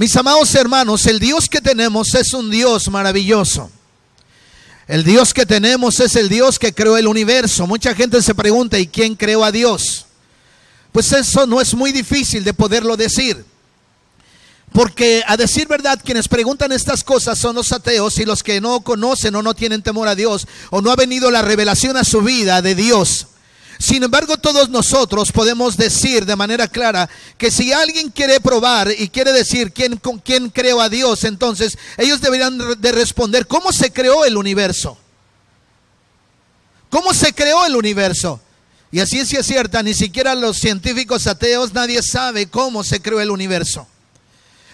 Mis 0.00 0.16
amados 0.16 0.54
hermanos, 0.54 1.04
el 1.04 1.20
Dios 1.20 1.46
que 1.46 1.60
tenemos 1.60 2.14
es 2.14 2.32
un 2.32 2.50
Dios 2.50 2.88
maravilloso. 2.88 3.70
El 4.88 5.04
Dios 5.04 5.34
que 5.34 5.44
tenemos 5.44 6.00
es 6.00 6.16
el 6.16 6.30
Dios 6.30 6.58
que 6.58 6.72
creó 6.72 6.96
el 6.96 7.06
universo. 7.06 7.66
Mucha 7.66 7.94
gente 7.94 8.22
se 8.22 8.34
pregunta, 8.34 8.78
¿y 8.78 8.86
quién 8.86 9.14
creó 9.14 9.44
a 9.44 9.52
Dios? 9.52 10.06
Pues 10.90 11.12
eso 11.12 11.46
no 11.46 11.60
es 11.60 11.74
muy 11.74 11.92
difícil 11.92 12.44
de 12.44 12.54
poderlo 12.54 12.96
decir. 12.96 13.44
Porque 14.72 15.22
a 15.26 15.36
decir 15.36 15.68
verdad, 15.68 16.00
quienes 16.02 16.28
preguntan 16.28 16.72
estas 16.72 17.04
cosas 17.04 17.38
son 17.38 17.54
los 17.54 17.70
ateos 17.70 18.16
y 18.16 18.24
los 18.24 18.42
que 18.42 18.58
no 18.58 18.80
conocen 18.80 19.34
o 19.34 19.42
no 19.42 19.52
tienen 19.52 19.82
temor 19.82 20.08
a 20.08 20.14
Dios 20.14 20.46
o 20.70 20.80
no 20.80 20.90
ha 20.90 20.96
venido 20.96 21.30
la 21.30 21.42
revelación 21.42 21.98
a 21.98 22.04
su 22.04 22.22
vida 22.22 22.62
de 22.62 22.74
Dios. 22.74 23.26
Sin 23.80 24.02
embargo, 24.02 24.36
todos 24.36 24.68
nosotros 24.68 25.32
podemos 25.32 25.74
decir 25.74 26.26
de 26.26 26.36
manera 26.36 26.68
clara 26.68 27.08
que 27.38 27.50
si 27.50 27.72
alguien 27.72 28.10
quiere 28.10 28.38
probar 28.38 28.90
y 28.90 29.08
quiere 29.08 29.32
decir 29.32 29.72
quién, 29.72 29.96
con 29.96 30.18
quién 30.18 30.50
creó 30.50 30.82
a 30.82 30.90
Dios, 30.90 31.24
entonces 31.24 31.78
ellos 31.96 32.20
deberían 32.20 32.58
de 32.78 32.92
responder, 32.92 33.46
¿cómo 33.46 33.72
se 33.72 33.90
creó 33.90 34.26
el 34.26 34.36
universo? 34.36 34.98
¿Cómo 36.90 37.14
se 37.14 37.32
creó 37.32 37.64
el 37.64 37.74
universo? 37.74 38.38
Y 38.92 39.00
así 39.00 39.18
es 39.18 39.46
cierta, 39.46 39.82
ni 39.82 39.94
siquiera 39.94 40.34
los 40.34 40.58
científicos 40.58 41.26
ateos, 41.26 41.72
nadie 41.72 42.02
sabe 42.02 42.48
cómo 42.48 42.84
se 42.84 43.00
creó 43.00 43.22
el 43.22 43.30
universo. 43.30 43.86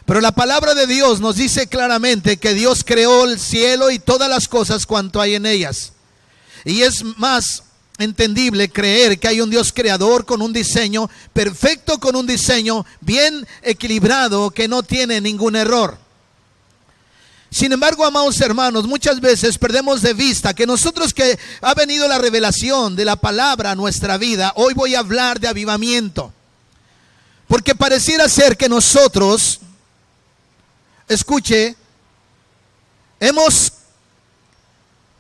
Pero 0.05 0.21
la 0.21 0.33
palabra 0.33 0.75
de 0.75 0.89
Dios 0.89 1.21
nos 1.21 1.37
dice 1.37 1.69
claramente 1.69 2.39
que 2.39 2.55
Dios 2.55 2.83
creó 2.85 3.25
el 3.25 3.39
cielo 3.39 3.93
y 3.93 4.01
todas 4.01 4.29
las 4.29 4.49
cosas 4.49 4.85
cuanto 4.85 5.21
hay 5.21 5.37
en 5.37 5.47
ellas. 5.47 5.93
Y 6.65 6.83
es 6.83 7.05
más, 7.19 7.63
entendible 7.99 8.71
creer 8.71 9.19
que 9.19 9.29
hay 9.29 9.41
un 9.41 9.51
Dios 9.51 9.73
creador 9.73 10.27
con 10.27 10.43
un 10.43 10.53
diseño 10.53 11.09
perfecto, 11.33 11.99
con 11.99 12.17
un 12.17 12.27
diseño 12.27 12.85
bien 13.01 13.47
equilibrado 13.63 14.51
que 14.51 14.69
no 14.69 14.83
tiene 14.83 15.21
ningún 15.21 15.57
error. 15.57 15.99
Sin 17.51 17.73
embargo, 17.73 18.05
amados 18.05 18.41
hermanos, 18.41 18.87
muchas 18.87 19.21
veces 19.21 19.57
perdemos 19.57 20.03
de 20.03 20.13
vista 20.13 20.53
que 20.53 20.67
nosotros 20.67 21.15
que 21.15 21.39
ha 21.63 21.75
venido 21.75 22.07
la 22.07 22.19
revelación 22.19 22.97
de 22.97 23.05
la 23.05 23.17
palabra 23.17 23.71
a 23.71 23.77
nuestra 23.77 24.19
vida, 24.19 24.53
hoy 24.57 24.75
voy 24.75 24.95
a 24.95 24.99
hablar 24.99 25.41
de 25.41 25.49
avivamiento. 25.49 26.33
Porque 27.49 27.75
pareciera 27.75 28.29
ser 28.29 28.57
que 28.57 28.69
nosotros, 28.69 29.61
escuche, 31.09 31.77
hemos 33.21 33.73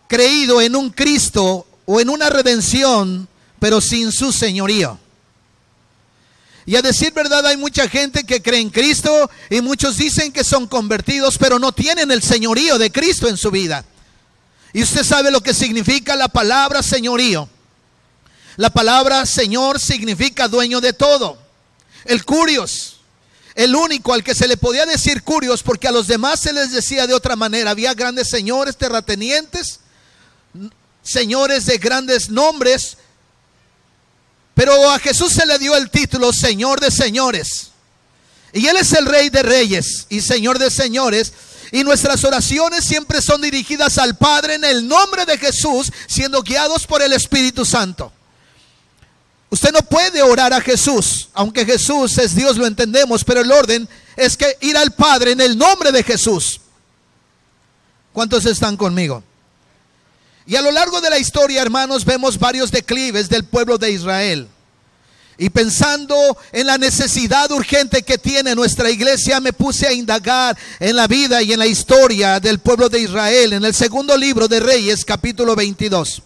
creído 0.09 0.61
en 0.61 0.77
un 0.77 0.91
Cristo 0.91 1.66
o 1.87 2.01
en 2.01 2.11
una 2.11 2.29
redención, 2.29 3.29
pero 3.59 3.81
sin 3.81 4.13
su 4.13 4.33
señorío. 4.33 4.99
Y 6.67 6.75
a 6.75 6.83
decir 6.83 7.13
verdad, 7.13 7.47
hay 7.47 7.57
mucha 7.57 7.89
gente 7.89 8.25
que 8.25 8.43
cree 8.43 8.61
en 8.61 8.71
Cristo 8.71 9.31
y 9.49 9.61
muchos 9.61 9.97
dicen 9.97 10.33
que 10.33 10.43
son 10.43 10.67
convertidos, 10.67 11.39
pero 11.39 11.61
no 11.61 11.73
tienen 11.73 12.11
el 12.11 12.23
señorío 12.23 12.77
de 12.77 12.91
Cristo 12.91 13.29
en 13.29 13.37
su 13.37 13.53
vida. 13.53 13.85
Y 14.73 14.83
usted 14.83 15.05
sabe 15.05 15.31
lo 15.31 15.41
que 15.41 15.55
significa 15.55 16.17
la 16.17 16.29
palabra 16.29 16.83
señorío. 16.83 17.49
La 18.57 18.71
palabra 18.71 19.25
Señor 19.27 19.79
significa 19.79 20.49
dueño 20.49 20.81
de 20.81 20.93
todo. 20.93 21.39
El 22.05 22.25
curios, 22.25 22.97
el 23.55 23.75
único 23.75 24.13
al 24.13 24.25
que 24.25 24.35
se 24.35 24.49
le 24.49 24.57
podía 24.57 24.87
decir 24.87 25.23
curios, 25.23 25.63
porque 25.63 25.89
a 25.89 25.93
los 25.93 26.07
demás 26.07 26.41
se 26.41 26.53
les 26.53 26.73
decía 26.73 27.07
de 27.07 27.15
otra 27.15 27.37
manera. 27.37 27.71
Había 27.71 27.95
grandes 27.95 28.29
señores, 28.29 28.77
terratenientes, 28.77 29.81
señores 31.07 31.67
de 31.67 31.79
grandes 31.79 32.29
nombres, 32.29 32.99
pero 34.55 34.91
a 34.91 34.99
Jesús 34.99 35.33
se 35.33 35.47
le 35.47 35.59
dio 35.59 35.77
el 35.77 35.91
título 35.91 36.33
Señor 36.33 36.81
de 36.81 36.91
señores. 36.91 37.71
Y 38.53 38.67
Él 38.67 38.77
es 38.77 38.93
el 38.93 39.07
Rey 39.07 39.29
de 39.29 39.43
reyes 39.43 40.07
y 40.09 40.21
Señor 40.21 40.59
de 40.59 40.71
señores. 40.71 41.33
Y 41.73 41.85
nuestras 41.85 42.25
oraciones 42.25 42.85
siempre 42.85 43.21
son 43.21 43.43
dirigidas 43.43 43.99
al 43.99 44.17
Padre 44.17 44.55
en 44.55 44.65
el 44.65 44.87
nombre 44.89 45.27
de 45.27 45.37
Jesús, 45.37 45.93
siendo 46.07 46.43
guiados 46.43 46.87
por 46.87 47.03
el 47.03 47.13
Espíritu 47.13 47.65
Santo. 47.65 48.13
Usted 49.51 49.73
no 49.73 49.83
puede 49.83 50.23
orar 50.23 50.55
a 50.55 50.61
Jesús, 50.61 51.29
aunque 51.35 51.67
Jesús 51.67 52.17
es 52.19 52.35
Dios, 52.35 52.57
lo 52.57 52.67
entendemos, 52.67 53.25
pero 53.25 53.43
el 53.43 53.53
orden 53.53 53.89
es 54.17 54.37
que 54.37 54.57
ir 54.61 54.77
al 54.77 54.93
Padre 54.95 55.33
en 55.33 55.41
el 55.41 55.59
nombre 55.59 55.93
de 55.93 56.03
Jesús. 56.03 56.61
¿Cuántos 58.13 58.47
están 58.47 58.77
conmigo? 58.77 59.23
Y 60.47 60.55
a 60.55 60.63
lo 60.63 60.71
largo 60.71 61.01
de 61.01 61.11
la 61.11 61.19
historia, 61.19 61.61
hermanos, 61.61 62.05
vemos 62.05 62.39
varios 62.39 62.71
declives 62.71 63.29
del 63.29 63.45
pueblo 63.45 63.79
de 63.79 63.91
Israel. 63.91 64.49
Y 65.39 65.51
pensando 65.51 66.17
en 66.53 66.67
la 66.67 66.79
necesidad 66.79 67.51
urgente 67.51 68.03
que 68.03 68.17
tiene 68.17 68.55
nuestra 68.55 68.89
iglesia, 68.89 69.41
me 69.41 69.53
puse 69.53 69.87
a 69.87 69.93
indagar 69.93 70.57
en 70.79 70.97
la 70.97 71.07
vida 71.07 71.43
y 71.43 71.53
en 71.53 71.59
la 71.59 71.67
historia 71.67 72.41
del 72.41 72.61
pueblo 72.61 72.89
de 72.89 73.01
Israel 73.01 73.53
en 73.53 73.65
el 73.65 73.75
segundo 73.75 74.17
libro 74.17 74.49
de 74.49 74.61
Reyes, 74.61 75.05
capítulo 75.05 75.55
22. 75.57 76.23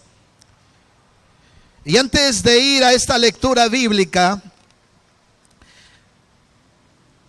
Y 1.83 1.97
antes 1.97 2.43
de 2.43 2.59
ir 2.59 2.83
a 2.83 2.93
esta 2.93 3.17
lectura 3.17 3.67
bíblica, 3.67 4.41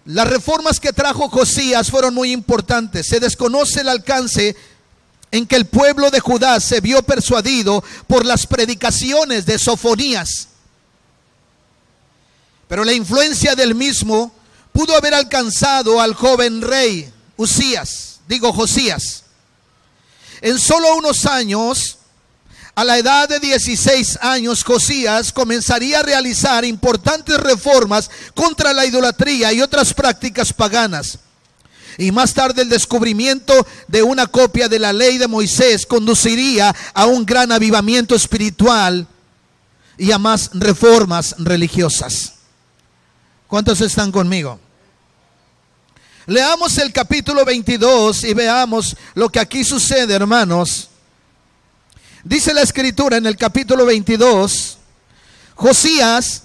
las 0.04 0.28
reformas 0.28 0.78
que 0.78 0.92
trajo 0.92 1.28
Josías 1.28 1.90
fueron 1.90 2.12
muy 2.14 2.32
importantes. 2.32 3.06
Se 3.06 3.18
desconoce 3.18 3.80
el 3.80 3.88
alcance 3.88 4.54
en 5.32 5.46
que 5.46 5.56
el 5.56 5.66
pueblo 5.66 6.10
de 6.10 6.20
Judá 6.20 6.60
se 6.60 6.80
vio 6.80 7.02
persuadido 7.02 7.82
por 8.06 8.24
las 8.24 8.46
predicaciones 8.46 9.46
de 9.46 9.58
Sofonías. 9.58 10.48
Pero 12.68 12.84
la 12.84 12.92
influencia 12.92 13.54
del 13.54 13.74
mismo 13.74 14.32
pudo 14.72 14.94
haber 14.94 15.14
alcanzado 15.14 16.00
al 16.00 16.14
joven 16.14 16.60
rey 16.62 17.12
Usías, 17.36 18.20
digo 18.28 18.52
Josías. 18.52 19.24
En 20.42 20.58
solo 20.58 20.96
unos 20.96 21.24
años, 21.24 21.98
a 22.74 22.84
la 22.84 22.98
edad 22.98 23.28
de 23.28 23.40
16 23.40 24.18
años, 24.20 24.64
Josías 24.64 25.32
comenzaría 25.32 26.00
a 26.00 26.02
realizar 26.02 26.64
importantes 26.64 27.38
reformas 27.38 28.10
contra 28.34 28.74
la 28.74 28.84
idolatría 28.84 29.52
y 29.52 29.62
otras 29.62 29.94
prácticas 29.94 30.52
paganas. 30.52 31.18
Y 31.98 32.10
más 32.10 32.34
tarde 32.34 32.62
el 32.62 32.68
descubrimiento 32.68 33.66
de 33.88 34.02
una 34.02 34.26
copia 34.26 34.68
de 34.68 34.78
la 34.78 34.92
ley 34.92 35.18
de 35.18 35.28
Moisés 35.28 35.86
conduciría 35.86 36.74
a 36.94 37.06
un 37.06 37.26
gran 37.26 37.52
avivamiento 37.52 38.14
espiritual 38.14 39.06
y 39.98 40.10
a 40.12 40.18
más 40.18 40.50
reformas 40.54 41.34
religiosas. 41.38 42.34
¿Cuántos 43.46 43.80
están 43.80 44.10
conmigo? 44.10 44.58
Leamos 46.26 46.78
el 46.78 46.92
capítulo 46.92 47.44
22 47.44 48.24
y 48.24 48.32
veamos 48.32 48.96
lo 49.14 49.28
que 49.28 49.40
aquí 49.40 49.64
sucede, 49.64 50.14
hermanos. 50.14 50.88
Dice 52.24 52.54
la 52.54 52.62
escritura 52.62 53.16
en 53.16 53.26
el 53.26 53.36
capítulo 53.36 53.84
22, 53.84 54.78
Josías 55.56 56.44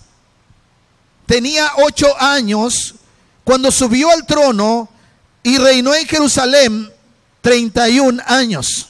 tenía 1.28 1.72
ocho 1.78 2.08
años 2.20 2.96
cuando 3.44 3.72
subió 3.72 4.10
al 4.10 4.26
trono 4.26 4.90
y 5.48 5.58
reinó 5.60 5.96
en 5.96 6.06
Jerusalén 6.06 6.92
31 7.40 8.22
años. 8.28 8.90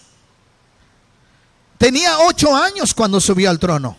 Tenía 1.78 2.18
8 2.18 2.56
años 2.56 2.95
cuando 2.95 3.22
subió 3.22 3.51
al 3.51 3.59
trono. 3.59 3.95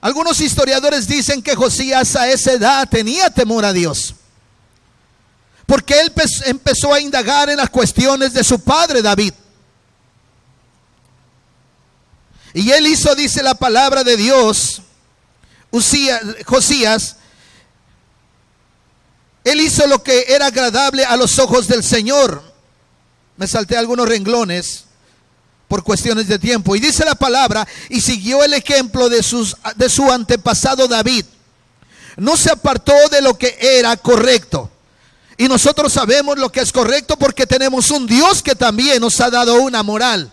Algunos 0.00 0.40
historiadores 0.40 1.08
dicen 1.08 1.42
que 1.42 1.56
Josías 1.56 2.14
a 2.14 2.28
esa 2.28 2.52
edad 2.52 2.88
tenía 2.88 3.28
temor 3.30 3.64
a 3.64 3.72
Dios. 3.72 4.14
Porque 5.66 5.98
él 5.98 6.12
empezó 6.44 6.94
a 6.94 7.00
indagar 7.00 7.50
en 7.50 7.56
las 7.56 7.70
cuestiones 7.70 8.32
de 8.32 8.44
su 8.44 8.60
padre 8.60 9.02
David. 9.02 9.34
Y 12.54 12.70
él 12.70 12.86
hizo, 12.86 13.16
dice 13.16 13.42
la 13.42 13.56
palabra 13.56 14.04
de 14.04 14.16
Dios, 14.16 14.80
Josías, 16.46 17.16
él 19.44 19.60
hizo 19.60 19.86
lo 19.86 20.02
que 20.02 20.26
era 20.28 20.46
agradable 20.46 21.04
a 21.04 21.16
los 21.16 21.38
ojos 21.38 21.66
del 21.66 21.82
Señor. 21.82 22.42
Me 23.36 23.46
salté 23.46 23.76
algunos 23.76 24.08
renglones 24.08 24.84
por 25.66 25.82
cuestiones 25.82 26.26
de 26.28 26.38
tiempo. 26.38 26.76
Y 26.76 26.80
dice 26.80 27.04
la 27.04 27.14
palabra, 27.14 27.66
y 27.88 28.00
siguió 28.00 28.42
el 28.42 28.52
ejemplo 28.52 29.08
de, 29.08 29.24
de 29.76 29.88
su 29.88 30.10
antepasado 30.10 30.88
David. 30.88 31.24
No 32.16 32.36
se 32.36 32.50
apartó 32.50 32.92
de 33.10 33.22
lo 33.22 33.38
que 33.38 33.56
era 33.60 33.96
correcto. 33.96 34.70
Y 35.38 35.48
nosotros 35.48 35.92
sabemos 35.92 36.38
lo 36.38 36.52
que 36.52 36.60
es 36.60 36.70
correcto 36.70 37.16
porque 37.16 37.46
tenemos 37.46 37.90
un 37.90 38.06
Dios 38.06 38.42
que 38.42 38.54
también 38.54 39.00
nos 39.00 39.20
ha 39.20 39.30
dado 39.30 39.62
una 39.62 39.82
moral. 39.82 40.30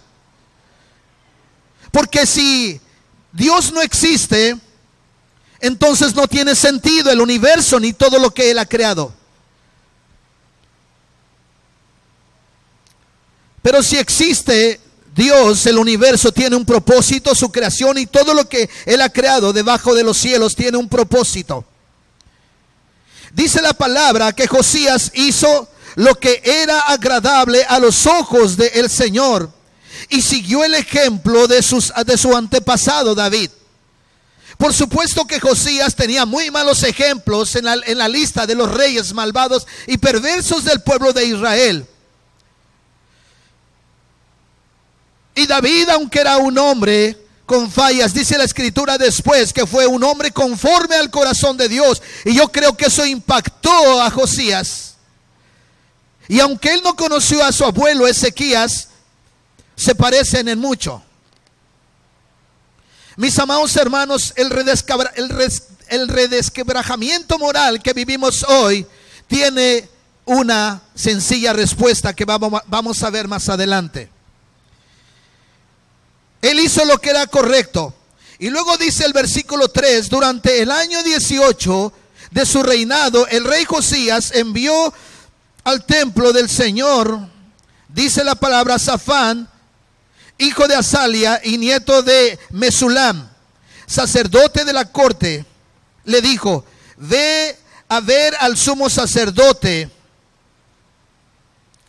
Porque 1.91 2.25
si 2.25 2.81
Dios 3.31 3.71
no 3.71 3.81
existe, 3.81 4.57
entonces 5.59 6.13
no 6.15 6.27
tiene 6.27 6.55
sentido 6.55 7.11
el 7.11 7.21
universo 7.21 7.79
ni 7.79 7.93
todo 7.93 8.19
lo 8.19 8.31
que 8.33 8.51
Él 8.51 8.59
ha 8.59 8.65
creado. 8.65 9.13
Pero 13.61 13.83
si 13.83 13.97
existe 13.97 14.79
Dios, 15.15 15.65
el 15.65 15.77
universo 15.77 16.31
tiene 16.31 16.55
un 16.55 16.63
propósito, 16.63 17.33
su 17.33 17.51
creación 17.51 17.97
y 17.97 18.05
todo 18.05 18.33
lo 18.33 18.47
que 18.47 18.69
Él 18.85 19.01
ha 19.01 19.09
creado 19.09 19.51
debajo 19.51 19.95
de 19.95 20.03
los 20.03 20.17
cielos 20.17 20.55
tiene 20.55 20.77
un 20.77 20.87
propósito. 20.87 21.65
Dice 23.33 23.61
la 23.61 23.73
palabra 23.73 24.31
que 24.33 24.47
Josías 24.47 25.11
hizo 25.15 25.69
lo 25.95 26.15
que 26.15 26.41
era 26.43 26.81
agradable 26.81 27.63
a 27.63 27.79
los 27.79 28.05
ojos 28.05 28.55
del 28.57 28.89
Señor 28.89 29.51
y 30.09 30.21
siguió 30.21 30.63
el 30.63 30.75
ejemplo 30.75 31.47
de, 31.47 31.63
sus, 31.63 31.91
de 32.05 32.17
su 32.17 32.35
antepasado 32.35 33.15
David. 33.15 33.49
Por 34.57 34.73
supuesto 34.73 35.25
que 35.25 35.39
Josías 35.39 35.95
tenía 35.95 36.25
muy 36.25 36.49
malos 36.49 36.81
ejemplos 36.81 37.55
en 37.55 37.65
la, 37.65 38.07
lista 38.07 38.47
de 38.47 38.55
los 38.55 38.71
reyes 38.73 39.13
malvados 39.13 39.67
y 39.85 39.97
perversos 39.97 40.63
del 40.63 40.81
pueblo 40.81 41.13
de 41.13 41.25
Israel. 41.25 41.85
Y 45.35 45.45
David, 45.45 45.89
aunque 45.89 46.19
era 46.19 46.37
un 46.37 46.57
hombre 46.57 47.15
con 47.45 47.69
fallas, 47.69 48.15
dice 48.15 48.35
la 48.35 48.45
escritura 48.45 48.97
después 48.97 49.53
que 49.53 49.67
fue 49.67 49.85
un 49.85 50.03
hombre 50.03 50.31
conforme 50.31 50.95
al 50.95 51.11
corazón 51.11 51.55
de 51.55 51.69
Dios. 51.69 52.01
Y 52.25 52.33
yo 52.33 52.47
creo 52.51 52.75
que 52.75 52.87
eso 52.87 53.05
impactó 53.05 54.01
a 54.01 54.09
Josías. 54.09 54.95
Y 56.27 56.39
aunque 56.39 56.73
él 56.73 56.81
no 56.83 56.95
conoció 56.95 57.45
a 57.45 57.51
su 57.51 57.63
abuelo 57.63 58.07
Ezequías, 58.07 58.89
se 59.75 59.93
parecen 59.93 60.47
en 60.47 60.57
mucho. 60.57 61.03
Mis 63.17 63.37
amados 63.39 63.75
hermanos, 63.75 64.31
el, 64.35 64.53
el, 65.87 66.07
redesquebrajamiento 66.07 67.39
moral 67.39 67.81
que 67.81 67.93
vivimos 67.93 68.45
hoy 68.47 68.85
tiene 69.25 69.89
una 70.23 70.83
sencilla 70.93 71.51
respuesta 71.51 72.13
que 72.13 72.25
vamos, 72.25 72.61
vamos 72.67 73.01
a 73.01 73.09
ver 73.09 73.27
más 73.27 73.49
adelante. 73.49 74.11
Él 76.43 76.59
hizo 76.59 76.85
lo 76.85 76.99
que 76.99 77.09
era 77.09 77.25
correcto. 77.25 77.95
Y 78.37 78.51
luego 78.51 78.77
dice 78.77 79.03
el 79.03 79.13
versículo 79.13 79.67
3, 79.69 80.09
durante 80.09 80.61
el 80.61 80.69
año 80.69 81.01
18 81.01 81.93
de 82.29 82.45
su 82.45 82.61
reinado, 82.61 83.25
el 83.29 83.45
rey 83.45 83.65
Josías 83.65 84.31
envió 84.35 84.93
al 85.63 85.83
templo 85.87 86.31
del 86.33 86.51
Señor, 86.51 87.19
dice 87.89 88.23
la 88.23 88.35
palabra 88.35 88.77
Safán, 88.77 89.49
hijo 90.37 90.67
de 90.67 90.75
Asalia 90.75 91.41
y 91.43 91.57
nieto 91.57 92.03
de 92.03 92.37
Mesulam, 92.51 93.29
sacerdote 93.85 94.65
de 94.65 94.73
la 94.73 94.91
corte, 94.91 95.45
le 96.05 96.21
dijo, 96.21 96.65
ve 96.97 97.57
a 97.89 97.99
ver 97.99 98.35
al 98.39 98.57
sumo 98.57 98.89
sacerdote 98.89 99.89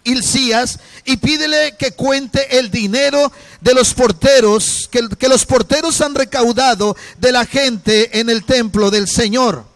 Hilcías 0.05 0.79
y 1.05 1.19
pídele 1.19 1.77
que 1.77 1.93
cuente 1.93 2.59
el 2.59 2.71
dinero 2.71 3.31
de 3.61 3.75
los 3.75 3.93
porteros, 3.93 4.89
que 4.91 5.29
los 5.29 5.45
porteros 5.45 6.00
han 6.00 6.15
recaudado 6.15 6.97
de 7.19 7.33
la 7.33 7.45
gente 7.45 8.19
en 8.19 8.31
el 8.31 8.45
templo 8.45 8.91
del 8.91 9.06
Señor. 9.06 9.67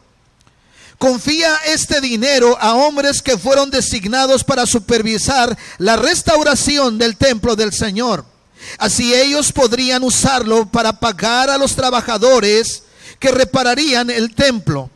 Confía 0.97 1.55
este 1.67 2.01
dinero 2.01 2.57
a 2.61 2.75
hombres 2.75 3.21
que 3.21 3.37
fueron 3.37 3.71
designados 3.71 4.45
para 4.45 4.67
supervisar 4.67 5.59
la 5.79 5.97
restauración 5.97 6.97
del 6.97 7.17
templo 7.17 7.57
del 7.57 7.73
Señor. 7.73 8.32
Así 8.79 9.15
ellos 9.15 9.53
podrían 9.53 10.03
usarlo 10.03 10.67
para 10.67 10.99
pagar 10.99 11.51
a 11.51 11.59
los 11.59 11.75
trabajadores 11.75 12.83
que 13.19 13.31
repararían 13.31 14.11
el 14.11 14.35
templo. 14.35 14.91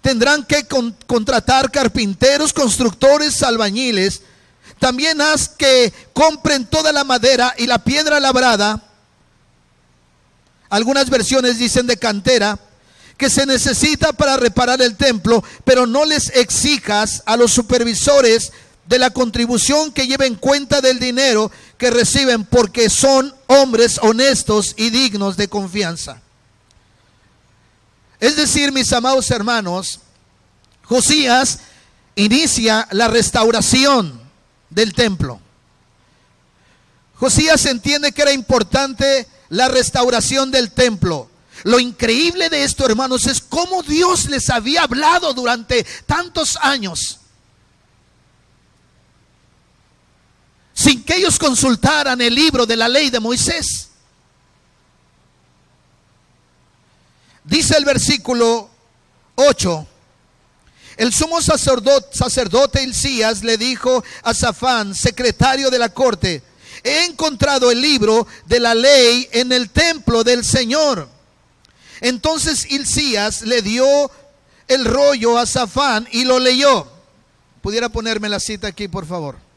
Tendrán 0.00 0.44
que 0.44 0.66
contratar 1.06 1.70
carpinteros, 1.70 2.52
constructores, 2.52 3.42
albañiles. 3.42 4.22
También 4.78 5.20
haz 5.20 5.48
que 5.48 5.92
compren 6.12 6.66
toda 6.66 6.92
la 6.92 7.04
madera 7.04 7.54
y 7.58 7.66
la 7.66 7.82
piedra 7.82 8.20
labrada. 8.20 8.82
Algunas 10.70 11.10
versiones 11.10 11.58
dicen 11.58 11.86
de 11.86 11.96
cantera 11.96 12.58
que 13.16 13.28
se 13.28 13.46
necesita 13.46 14.12
para 14.12 14.36
reparar 14.36 14.80
el 14.80 14.96
templo, 14.96 15.42
pero 15.64 15.86
no 15.86 16.04
les 16.04 16.28
exijas 16.36 17.22
a 17.26 17.36
los 17.36 17.52
supervisores 17.52 18.52
de 18.88 18.98
la 18.98 19.10
contribución 19.10 19.92
que 19.92 20.06
lleven 20.06 20.34
cuenta 20.34 20.80
del 20.80 20.98
dinero 20.98 21.52
que 21.76 21.90
reciben 21.90 22.46
porque 22.46 22.88
son 22.88 23.34
hombres 23.46 23.98
honestos 24.00 24.74
y 24.78 24.88
dignos 24.88 25.36
de 25.36 25.48
confianza. 25.48 26.22
Es 28.18 28.36
decir, 28.36 28.72
mis 28.72 28.90
amados 28.94 29.30
hermanos, 29.30 30.00
Josías 30.84 31.58
inicia 32.16 32.88
la 32.92 33.08
restauración 33.08 34.18
del 34.70 34.94
templo. 34.94 35.38
Josías 37.16 37.66
entiende 37.66 38.12
que 38.12 38.22
era 38.22 38.32
importante 38.32 39.28
la 39.50 39.68
restauración 39.68 40.50
del 40.50 40.72
templo. 40.72 41.28
Lo 41.64 41.78
increíble 41.78 42.48
de 42.48 42.64
esto, 42.64 42.86
hermanos, 42.86 43.26
es 43.26 43.42
cómo 43.42 43.82
Dios 43.82 44.30
les 44.30 44.48
había 44.48 44.84
hablado 44.84 45.34
durante 45.34 45.84
tantos 46.06 46.56
años 46.62 47.18
sin 50.78 51.02
que 51.02 51.16
ellos 51.16 51.40
consultaran 51.40 52.20
el 52.20 52.32
libro 52.32 52.64
de 52.64 52.76
la 52.76 52.86
ley 52.86 53.10
de 53.10 53.18
Moisés. 53.18 53.88
Dice 57.42 57.76
el 57.76 57.84
versículo 57.84 58.70
8. 59.34 59.86
El 60.96 61.12
sumo 61.12 61.42
sacerdote, 61.42 62.16
sacerdote 62.16 62.84
Hilcías 62.84 63.42
le 63.42 63.56
dijo 63.56 64.04
a 64.22 64.32
Safán, 64.32 64.94
secretario 64.94 65.68
de 65.68 65.80
la 65.80 65.88
corte, 65.88 66.44
he 66.84 67.06
encontrado 67.06 67.72
el 67.72 67.80
libro 67.80 68.28
de 68.46 68.60
la 68.60 68.72
ley 68.76 69.28
en 69.32 69.50
el 69.50 69.70
templo 69.70 70.22
del 70.22 70.44
Señor. 70.44 71.08
Entonces 72.00 72.70
Hilcías 72.70 73.42
le 73.42 73.62
dio 73.62 74.12
el 74.68 74.84
rollo 74.84 75.38
a 75.38 75.46
Safán 75.46 76.06
y 76.12 76.24
lo 76.24 76.38
leyó. 76.38 76.86
¿Pudiera 77.62 77.88
ponerme 77.88 78.28
la 78.28 78.38
cita 78.38 78.68
aquí, 78.68 78.86
por 78.86 79.06
favor? 79.06 79.47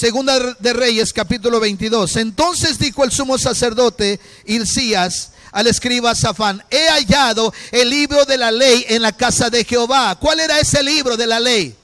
Segunda 0.00 0.54
de 0.58 0.72
Reyes, 0.72 1.12
capítulo 1.12 1.60
22. 1.60 2.16
Entonces 2.16 2.78
dijo 2.78 3.04
el 3.04 3.12
sumo 3.12 3.36
sacerdote 3.36 4.18
Hilcías 4.46 5.32
al 5.52 5.66
escriba 5.66 6.14
Safán, 6.14 6.64
he 6.70 6.88
hallado 6.88 7.52
el 7.70 7.90
libro 7.90 8.24
de 8.24 8.38
la 8.38 8.50
ley 8.50 8.86
en 8.88 9.02
la 9.02 9.12
casa 9.12 9.50
de 9.50 9.62
Jehová. 9.62 10.16
¿Cuál 10.18 10.40
era 10.40 10.58
ese 10.58 10.82
libro 10.82 11.18
de 11.18 11.26
la 11.26 11.38
ley? 11.38 11.76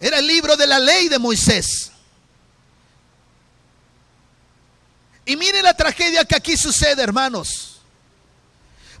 Era 0.00 0.20
el 0.20 0.26
libro 0.26 0.56
de 0.56 0.66
la 0.66 0.78
ley 0.78 1.10
de 1.10 1.18
Moisés. 1.18 1.92
Y 5.26 5.36
mire 5.36 5.60
la 5.60 5.76
tragedia 5.76 6.24
que 6.24 6.36
aquí 6.36 6.56
sucede, 6.56 7.02
hermanos. 7.02 7.82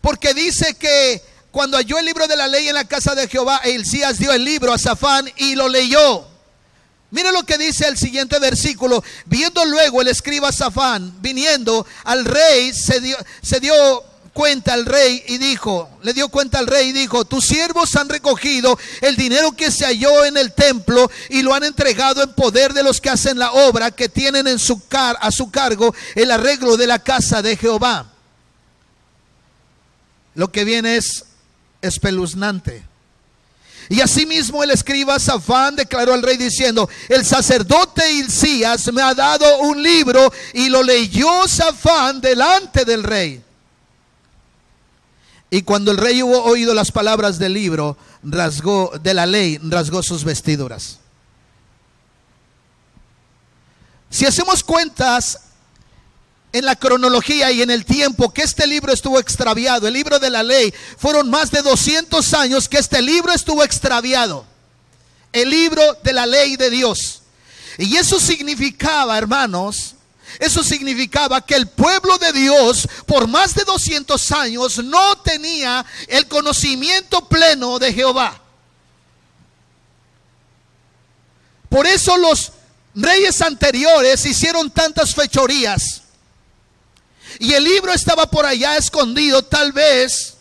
Porque 0.02 0.34
dice 0.34 0.74
que 0.74 1.22
cuando 1.56 1.78
halló 1.78 1.98
el 1.98 2.04
libro 2.04 2.28
de 2.28 2.36
la 2.36 2.48
ley 2.48 2.68
en 2.68 2.74
la 2.74 2.84
casa 2.84 3.14
de 3.14 3.28
Jehová, 3.28 3.62
Elías 3.64 4.18
dio 4.18 4.30
el 4.30 4.44
libro 4.44 4.74
a 4.74 4.78
Safán 4.78 5.26
y 5.38 5.54
lo 5.54 5.70
leyó. 5.70 6.28
Mira 7.10 7.32
lo 7.32 7.46
que 7.46 7.56
dice 7.56 7.88
el 7.88 7.96
siguiente 7.96 8.38
versículo. 8.38 9.02
Viendo 9.24 9.64
luego 9.64 10.02
el 10.02 10.08
escriba 10.08 10.52
Safán, 10.52 11.14
viniendo 11.22 11.86
al 12.04 12.26
rey, 12.26 12.74
se 12.74 13.00
dio, 13.00 14.04
cuenta 14.34 14.74
al 14.74 14.84
rey 14.84 15.24
y 15.28 15.38
dijo, 15.38 15.88
le 16.02 16.12
dio 16.12 16.28
cuenta 16.28 16.58
al 16.58 16.66
rey 16.66 16.88
y 16.88 16.92
dijo, 16.92 17.24
tus 17.24 17.46
siervos 17.46 17.96
han 17.96 18.10
recogido 18.10 18.78
el 19.00 19.16
dinero 19.16 19.52
que 19.52 19.70
se 19.70 19.86
halló 19.86 20.26
en 20.26 20.36
el 20.36 20.52
templo 20.52 21.10
y 21.30 21.40
lo 21.40 21.54
han 21.54 21.64
entregado 21.64 22.22
en 22.22 22.34
poder 22.34 22.74
de 22.74 22.82
los 22.82 23.00
que 23.00 23.08
hacen 23.08 23.38
la 23.38 23.52
obra, 23.52 23.90
que 23.92 24.10
tienen 24.10 24.46
a 24.46 24.58
su 24.58 25.50
cargo 25.50 25.94
el 26.16 26.30
arreglo 26.30 26.76
de 26.76 26.86
la 26.86 26.98
casa 26.98 27.40
de 27.40 27.56
Jehová. 27.56 28.12
Lo 30.34 30.52
que 30.52 30.64
viene 30.64 30.98
es 30.98 31.24
espeluznante. 31.86 32.84
Y 33.88 34.00
asimismo 34.00 34.62
el 34.62 34.70
escriba 34.70 35.18
Safán 35.18 35.76
declaró 35.76 36.12
al 36.12 36.22
rey 36.22 36.36
diciendo, 36.36 36.88
el 37.08 37.24
sacerdote 37.24 38.12
Hilcías 38.12 38.92
me 38.92 39.00
ha 39.00 39.14
dado 39.14 39.58
un 39.60 39.80
libro 39.82 40.32
y 40.54 40.68
lo 40.68 40.82
leyó 40.82 41.46
Safán 41.46 42.20
delante 42.20 42.84
del 42.84 43.04
rey. 43.04 43.42
Y 45.50 45.62
cuando 45.62 45.92
el 45.92 45.98
rey 45.98 46.22
hubo 46.22 46.42
oído 46.42 46.74
las 46.74 46.90
palabras 46.90 47.38
del 47.38 47.52
libro, 47.52 47.96
rasgó 48.24 48.92
de 49.00 49.14
la 49.14 49.26
ley, 49.26 49.58
rasgó 49.62 50.02
sus 50.02 50.24
vestiduras. 50.24 50.98
Si 54.10 54.26
hacemos 54.26 54.64
cuentas, 54.64 55.40
en 56.56 56.64
la 56.64 56.74
cronología 56.74 57.50
y 57.50 57.60
en 57.60 57.70
el 57.70 57.84
tiempo 57.84 58.32
que 58.32 58.42
este 58.42 58.66
libro 58.66 58.90
estuvo 58.90 59.20
extraviado, 59.20 59.86
el 59.86 59.92
libro 59.92 60.18
de 60.18 60.30
la 60.30 60.42
ley, 60.42 60.72
fueron 60.96 61.28
más 61.28 61.50
de 61.50 61.60
200 61.60 62.32
años 62.32 62.66
que 62.66 62.78
este 62.78 63.02
libro 63.02 63.30
estuvo 63.32 63.62
extraviado. 63.62 64.46
El 65.34 65.50
libro 65.50 65.82
de 66.02 66.14
la 66.14 66.24
ley 66.24 66.56
de 66.56 66.70
Dios. 66.70 67.20
Y 67.76 67.96
eso 67.96 68.18
significaba, 68.18 69.18
hermanos, 69.18 69.96
eso 70.38 70.64
significaba 70.64 71.44
que 71.44 71.56
el 71.56 71.68
pueblo 71.68 72.16
de 72.16 72.32
Dios 72.32 72.88
por 73.04 73.28
más 73.28 73.54
de 73.54 73.64
200 73.64 74.32
años 74.32 74.82
no 74.82 75.18
tenía 75.18 75.84
el 76.08 76.26
conocimiento 76.26 77.28
pleno 77.28 77.78
de 77.78 77.92
Jehová. 77.92 78.40
Por 81.68 81.86
eso 81.86 82.16
los 82.16 82.52
reyes 82.94 83.42
anteriores 83.42 84.24
hicieron 84.24 84.70
tantas 84.70 85.14
fechorías 85.14 86.05
y 87.38 87.52
el 87.52 87.64
libro 87.64 87.92
estaba 87.92 88.30
por 88.30 88.46
allá 88.46 88.76
escondido, 88.76 89.42
tal 89.42 89.72
vez 89.72 90.36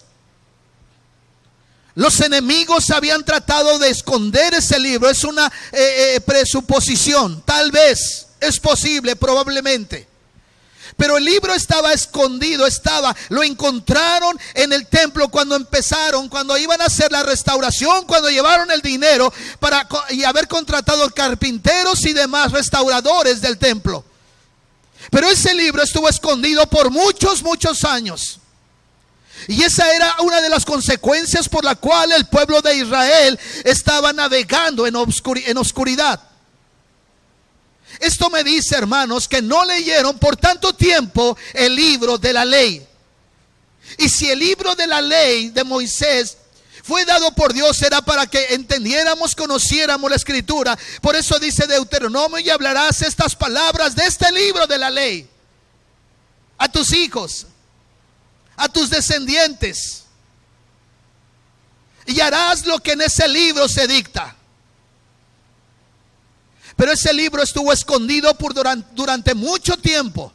los 1.95 2.19
enemigos 2.19 2.89
habían 2.91 3.23
tratado 3.23 3.79
de 3.79 3.89
esconder 3.89 4.53
ese 4.53 4.77
libro. 4.79 5.09
Es 5.09 5.23
una 5.23 5.47
eh, 5.71 6.15
eh, 6.15 6.21
presuposición. 6.21 7.41
Tal 7.45 7.71
vez 7.71 8.27
es 8.41 8.59
posible, 8.59 9.15
probablemente. 9.15 10.07
Pero 10.97 11.17
el 11.17 11.25
libro 11.25 11.53
estaba 11.53 11.93
escondido, 11.93 12.67
estaba, 12.67 13.15
lo 13.29 13.43
encontraron 13.43 14.39
en 14.53 14.71
el 14.71 14.87
templo 14.87 15.29
cuando 15.29 15.55
empezaron, 15.55 16.29
cuando 16.29 16.57
iban 16.57 16.81
a 16.81 16.85
hacer 16.85 17.11
la 17.11 17.23
restauración, 17.23 18.05
cuando 18.05 18.29
llevaron 18.29 18.71
el 18.71 18.81
dinero 18.81 19.33
para 19.59 19.87
y 20.09 20.23
haber 20.23 20.47
contratado 20.47 21.09
carpinteros 21.09 22.05
y 22.05 22.13
demás 22.13 22.51
restauradores 22.51 23.41
del 23.41 23.57
templo. 23.57 24.05
Pero 25.11 25.29
ese 25.29 25.53
libro 25.53 25.83
estuvo 25.83 26.09
escondido 26.09 26.65
por 26.67 26.89
muchos, 26.89 27.43
muchos 27.43 27.83
años. 27.83 28.39
Y 29.47 29.63
esa 29.63 29.93
era 29.93 30.15
una 30.21 30.41
de 30.41 30.49
las 30.49 30.65
consecuencias 30.65 31.47
por 31.47 31.63
la 31.63 31.75
cual 31.75 32.11
el 32.11 32.25
pueblo 32.25 32.61
de 32.61 32.77
Israel 32.77 33.39
estaba 33.63 34.11
navegando 34.13 34.87
en, 34.87 34.95
en 34.95 35.57
oscuridad. 35.57 36.21
Esto 37.99 38.29
me 38.29 38.43
dice, 38.43 38.75
hermanos, 38.75 39.27
que 39.27 39.41
no 39.41 39.63
leyeron 39.65 40.17
por 40.17 40.35
tanto 40.35 40.73
tiempo 40.73 41.37
el 41.53 41.75
libro 41.75 42.17
de 42.17 42.33
la 42.33 42.43
ley. 42.43 42.85
Y 43.97 44.09
si 44.09 44.29
el 44.29 44.39
libro 44.39 44.75
de 44.75 44.87
la 44.87 45.01
ley 45.01 45.49
de 45.49 45.63
Moisés 45.63 46.37
fue 46.85 47.03
dado 47.03 47.31
por 47.31 47.51
Dios 47.51 47.81
era 47.81 47.99
para 48.03 48.27
que 48.27 48.53
entendiéramos, 48.53 49.35
conociéramos 49.35 50.07
la 50.07 50.17
escritura. 50.17 50.77
Por 51.01 51.15
eso 51.15 51.39
dice 51.39 51.65
Deuteronomio 51.65 52.37
y 52.37 52.49
hablarás 52.51 53.01
estas 53.01 53.35
palabras 53.35 53.95
de 53.95 54.05
este 54.05 54.31
libro 54.31 54.67
de 54.67 54.77
la 54.77 54.91
ley 54.91 55.27
a 56.59 56.69
tus 56.69 56.93
hijos, 56.93 57.47
a 58.55 58.69
tus 58.69 58.91
descendientes. 58.91 60.03
Y 62.05 62.19
harás 62.19 62.67
lo 62.67 62.77
que 62.77 62.91
en 62.91 63.01
ese 63.01 63.27
libro 63.27 63.67
se 63.67 63.87
dicta. 63.87 64.35
Pero 66.75 66.91
ese 66.91 67.11
libro 67.13 67.41
estuvo 67.41 67.73
escondido 67.73 68.37
por 68.37 68.53
durante, 68.53 68.87
durante 68.93 69.33
mucho 69.33 69.75
tiempo. 69.75 70.31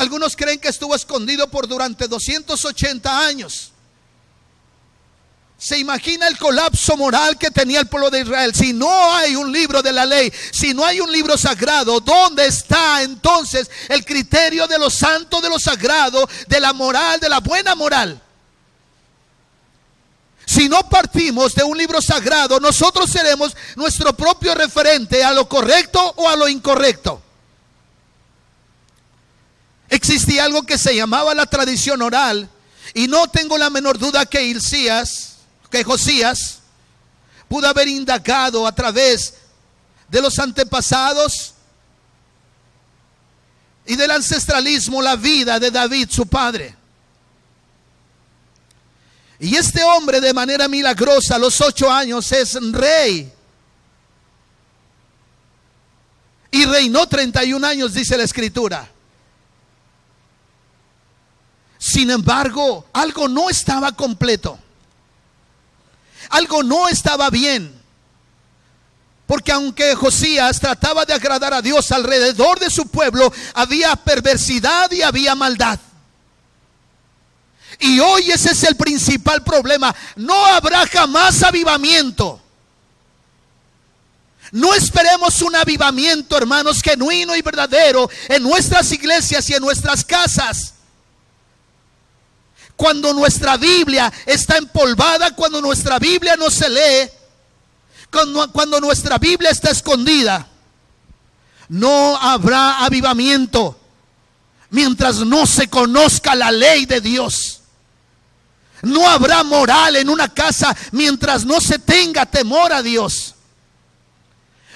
Algunos 0.00 0.34
creen 0.34 0.58
que 0.58 0.68
estuvo 0.68 0.94
escondido 0.94 1.50
por 1.50 1.68
durante 1.68 2.08
280 2.08 3.20
años. 3.20 3.70
Se 5.58 5.78
imagina 5.78 6.26
el 6.26 6.38
colapso 6.38 6.96
moral 6.96 7.36
que 7.36 7.50
tenía 7.50 7.80
el 7.80 7.86
pueblo 7.86 8.08
de 8.08 8.22
Israel. 8.22 8.54
Si 8.54 8.72
no 8.72 9.14
hay 9.14 9.36
un 9.36 9.52
libro 9.52 9.82
de 9.82 9.92
la 9.92 10.06
ley, 10.06 10.32
si 10.52 10.72
no 10.72 10.86
hay 10.86 11.00
un 11.00 11.12
libro 11.12 11.36
sagrado, 11.36 12.00
¿dónde 12.00 12.46
está 12.46 13.02
entonces 13.02 13.70
el 13.90 14.02
criterio 14.06 14.66
de 14.66 14.78
lo 14.78 14.88
santo, 14.88 15.38
de 15.42 15.50
lo 15.50 15.58
sagrado, 15.58 16.26
de 16.48 16.60
la 16.60 16.72
moral, 16.72 17.20
de 17.20 17.28
la 17.28 17.40
buena 17.40 17.74
moral? 17.74 18.22
Si 20.46 20.66
no 20.66 20.88
partimos 20.88 21.54
de 21.54 21.62
un 21.62 21.76
libro 21.76 22.00
sagrado, 22.00 22.58
nosotros 22.58 23.10
seremos 23.10 23.54
nuestro 23.76 24.16
propio 24.16 24.54
referente 24.54 25.22
a 25.22 25.32
lo 25.32 25.46
correcto 25.46 26.14
o 26.16 26.26
a 26.26 26.36
lo 26.36 26.48
incorrecto. 26.48 27.22
Existía 30.10 30.44
algo 30.44 30.64
que 30.64 30.76
se 30.76 30.96
llamaba 30.96 31.32
la 31.36 31.46
tradición 31.46 32.02
oral 32.02 32.50
y 32.94 33.06
no 33.06 33.28
tengo 33.28 33.56
la 33.56 33.70
menor 33.70 33.96
duda 33.96 34.26
que 34.26 34.42
que 35.70 35.84
Josías 35.84 36.58
pudo 37.46 37.68
haber 37.68 37.86
indagado 37.86 38.66
a 38.66 38.74
través 38.74 39.34
de 40.08 40.20
los 40.20 40.36
antepasados 40.40 41.54
y 43.86 43.94
del 43.94 44.10
ancestralismo 44.10 45.00
la 45.00 45.14
vida 45.14 45.60
de 45.60 45.70
David, 45.70 46.08
su 46.10 46.26
padre. 46.26 46.74
Y 49.38 49.54
este 49.54 49.84
hombre 49.84 50.20
de 50.20 50.34
manera 50.34 50.66
milagrosa 50.66 51.36
a 51.36 51.38
los 51.38 51.60
ocho 51.60 51.88
años 51.88 52.32
es 52.32 52.58
rey. 52.72 53.32
Y 56.50 56.64
reinó 56.64 57.06
31 57.06 57.64
años, 57.64 57.94
dice 57.94 58.16
la 58.16 58.24
escritura. 58.24 58.89
Sin 61.90 62.10
embargo, 62.10 62.86
algo 62.92 63.28
no 63.28 63.50
estaba 63.50 63.92
completo 63.92 64.58
algo 66.30 66.62
no 66.62 66.88
estaba 66.88 67.28
bien. 67.28 67.78
Porque 69.26 69.52
aunque 69.52 69.94
Josías 69.94 70.58
trataba 70.58 71.04
de 71.04 71.12
agradar 71.12 71.54
a 71.54 71.62
Dios 71.62 71.92
alrededor 71.92 72.58
de 72.58 72.70
su 72.70 72.86
pueblo, 72.86 73.32
había 73.54 73.94
perversidad 73.94 74.90
y 74.90 75.02
había 75.02 75.34
maldad. 75.34 75.78
Y 77.78 78.00
hoy 78.00 78.30
ese 78.30 78.50
es 78.52 78.64
el 78.64 78.76
principal 78.76 79.42
problema. 79.44 79.94
No 80.16 80.46
habrá 80.46 80.86
jamás 80.86 81.42
avivamiento. 81.42 82.40
No 84.52 84.74
esperemos 84.74 85.42
un 85.42 85.54
avivamiento, 85.54 86.36
hermanos, 86.36 86.82
genuino 86.82 87.36
y 87.36 87.42
verdadero 87.42 88.10
en 88.28 88.42
nuestras 88.42 88.90
iglesias 88.90 89.48
y 89.48 89.54
en 89.54 89.62
nuestras 89.62 90.04
casas 90.04 90.74
cuando 92.80 93.12
nuestra 93.12 93.58
Biblia 93.58 94.10
está 94.24 94.56
empolvada, 94.56 95.34
cuando 95.34 95.60
nuestra 95.60 95.98
Biblia 95.98 96.34
no 96.36 96.48
se 96.48 96.66
lee, 96.70 97.10
cuando, 98.10 98.50
cuando 98.52 98.80
nuestra 98.80 99.18
Biblia 99.18 99.50
está 99.50 99.68
escondida, 99.68 100.48
no 101.68 102.16
habrá 102.16 102.82
avivamiento 102.82 103.78
mientras 104.70 105.16
no 105.16 105.44
se 105.44 105.68
conozca 105.68 106.34
la 106.34 106.50
ley 106.50 106.86
de 106.86 107.02
Dios. 107.02 107.60
No 108.80 109.06
habrá 109.06 109.44
moral 109.44 109.96
en 109.96 110.08
una 110.08 110.32
casa 110.32 110.74
mientras 110.92 111.44
no 111.44 111.60
se 111.60 111.80
tenga 111.80 112.24
temor 112.24 112.72
a 112.72 112.82
Dios. 112.82 113.29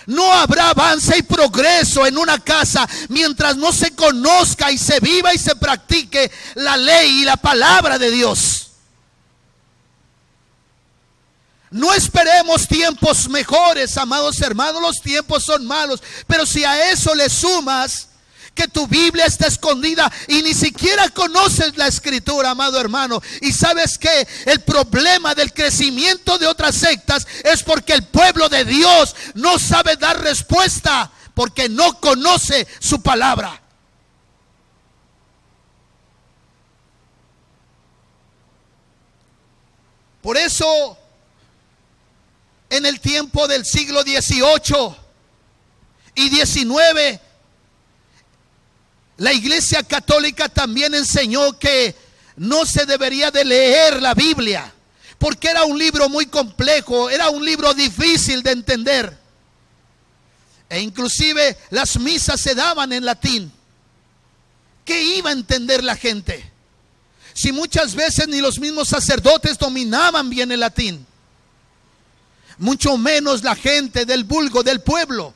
No 0.06 0.32
habrá 0.32 0.70
avance 0.70 1.16
y 1.16 1.22
progreso 1.22 2.06
en 2.06 2.18
una 2.18 2.38
casa 2.38 2.88
mientras 3.08 3.56
no 3.56 3.72
se 3.72 3.94
conozca 3.94 4.70
y 4.70 4.78
se 4.78 5.00
viva 5.00 5.32
y 5.32 5.38
se 5.38 5.56
practique 5.56 6.30
la 6.54 6.76
ley 6.76 7.22
y 7.22 7.24
la 7.24 7.36
palabra 7.36 7.98
de 7.98 8.10
Dios. 8.10 8.70
No 11.70 11.92
esperemos 11.92 12.68
tiempos 12.68 13.28
mejores, 13.28 13.96
amados 13.98 14.40
hermanos, 14.40 14.80
los 14.80 15.00
tiempos 15.00 15.42
son 15.42 15.66
malos, 15.66 16.00
pero 16.26 16.46
si 16.46 16.64
a 16.64 16.92
eso 16.92 17.14
le 17.14 17.28
sumas 17.28 18.10
que 18.54 18.68
tu 18.68 18.86
Biblia 18.86 19.26
está 19.26 19.46
escondida 19.46 20.10
y 20.28 20.42
ni 20.42 20.54
siquiera 20.54 21.08
conoces 21.10 21.76
la 21.76 21.88
escritura, 21.88 22.50
amado 22.50 22.80
hermano. 22.80 23.20
Y 23.40 23.52
sabes 23.52 23.98
que 23.98 24.26
el 24.46 24.60
problema 24.60 25.34
del 25.34 25.52
crecimiento 25.52 26.38
de 26.38 26.46
otras 26.46 26.76
sectas 26.76 27.26
es 27.42 27.62
porque 27.62 27.92
el 27.92 28.04
pueblo 28.04 28.48
de 28.48 28.64
Dios 28.64 29.14
no 29.34 29.58
sabe 29.58 29.96
dar 29.96 30.20
respuesta 30.22 31.10
porque 31.34 31.68
no 31.68 32.00
conoce 32.00 32.66
su 32.78 33.02
palabra. 33.02 33.60
Por 40.22 40.38
eso, 40.38 40.96
en 42.70 42.86
el 42.86 42.98
tiempo 42.98 43.46
del 43.46 43.66
siglo 43.66 44.02
XVIII 44.02 44.96
y 46.14 46.30
XIX, 46.30 47.20
la 49.16 49.32
iglesia 49.32 49.82
católica 49.82 50.48
también 50.48 50.94
enseñó 50.94 51.58
que 51.58 51.94
no 52.36 52.66
se 52.66 52.84
debería 52.84 53.30
de 53.30 53.44
leer 53.44 54.02
la 54.02 54.14
Biblia, 54.14 54.72
porque 55.18 55.48
era 55.48 55.64
un 55.64 55.78
libro 55.78 56.08
muy 56.08 56.26
complejo, 56.26 57.08
era 57.08 57.30
un 57.30 57.44
libro 57.44 57.72
difícil 57.74 58.42
de 58.42 58.50
entender. 58.50 59.18
E 60.68 60.80
inclusive 60.80 61.56
las 61.70 61.98
misas 61.98 62.40
se 62.40 62.54
daban 62.54 62.92
en 62.92 63.04
latín. 63.04 63.52
¿Qué 64.84 65.02
iba 65.16 65.30
a 65.30 65.34
entender 65.34 65.84
la 65.84 65.96
gente? 65.96 66.50
Si 67.32 67.52
muchas 67.52 67.94
veces 67.94 68.28
ni 68.28 68.40
los 68.40 68.58
mismos 68.58 68.88
sacerdotes 68.88 69.58
dominaban 69.58 70.28
bien 70.28 70.50
el 70.50 70.60
latín. 70.60 71.06
Mucho 72.58 72.96
menos 72.96 73.42
la 73.42 73.56
gente 73.56 74.04
del 74.04 74.24
vulgo, 74.24 74.62
del 74.62 74.80
pueblo. 74.80 75.34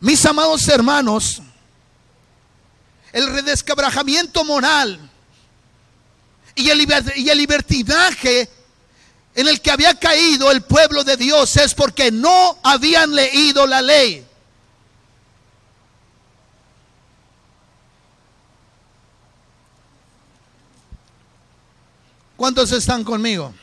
Mis 0.00 0.24
amados 0.26 0.66
hermanos, 0.68 1.42
el 3.12 3.26
redescabrajamiento 3.26 4.44
moral 4.44 4.98
y 6.54 6.70
el, 6.70 6.78
libertinaje 7.36 8.48
en 9.34 9.48
el 9.48 9.60
que 9.60 9.70
había 9.70 9.94
caído 9.94 10.50
el 10.50 10.62
pueblo 10.62 11.04
de 11.04 11.16
Dios 11.16 11.56
es 11.56 11.74
porque 11.74 12.10
no 12.10 12.58
habían 12.62 13.14
leído 13.14 13.66
la 13.66 13.80
ley. 13.80 14.26
¿Cuántos 22.36 22.72
están 22.72 23.04
conmigo? 23.04 23.54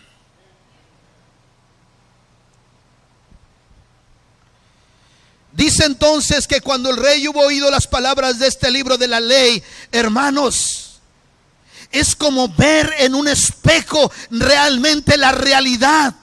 Dice 5.60 5.84
entonces 5.84 6.48
que 6.48 6.62
cuando 6.62 6.90
el 6.90 6.96
rey 6.96 7.28
hubo 7.28 7.42
oído 7.42 7.70
las 7.70 7.86
palabras 7.86 8.40
de 8.40 8.48
este 8.48 8.72
libro 8.72 8.98
de 8.98 9.10
la 9.10 9.20
ley, 9.20 9.62
hermanos, 9.92 11.02
es 11.92 12.16
como 12.16 12.48
ver 12.48 12.96
en 13.00 13.14
un 13.14 13.28
espejo 13.28 14.10
realmente 14.32 15.18
la 15.18 15.34
realidad. 15.34 16.16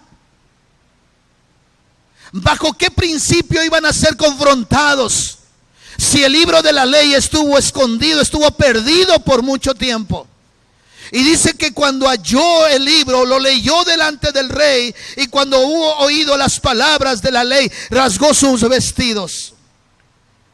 ¿Bajo 2.33 2.73
qué 2.79 2.91
principio 2.91 3.63
iban 3.63 3.85
a 3.85 3.93
ser 3.93 4.17
confrontados? 4.17 5.41
Si 5.99 6.25
el 6.25 6.33
libro 6.33 6.63
de 6.63 6.73
la 6.73 6.87
ley 6.87 7.13
estuvo 7.13 7.59
escondido, 7.59 8.23
estuvo 8.23 8.51
perdido 8.53 9.19
por 9.21 9.43
mucho 9.43 9.75
tiempo. 9.75 10.27
Y 11.13 11.23
dice 11.23 11.55
que 11.55 11.73
cuando 11.73 12.09
halló 12.09 12.67
el 12.67 12.85
libro, 12.85 13.25
lo 13.25 13.39
leyó 13.39 13.85
delante 13.85 14.33
del 14.33 14.49
rey 14.49 14.95
y 15.17 15.29
cuando 15.29 15.61
hubo 15.61 15.97
oído 15.99 16.37
las 16.37 16.59
palabras 16.59 17.23
de 17.23 17.31
la 17.31 17.45
ley, 17.45 17.71
rasgó 17.91 18.35
sus 18.35 18.69
vestidos. 18.69 19.55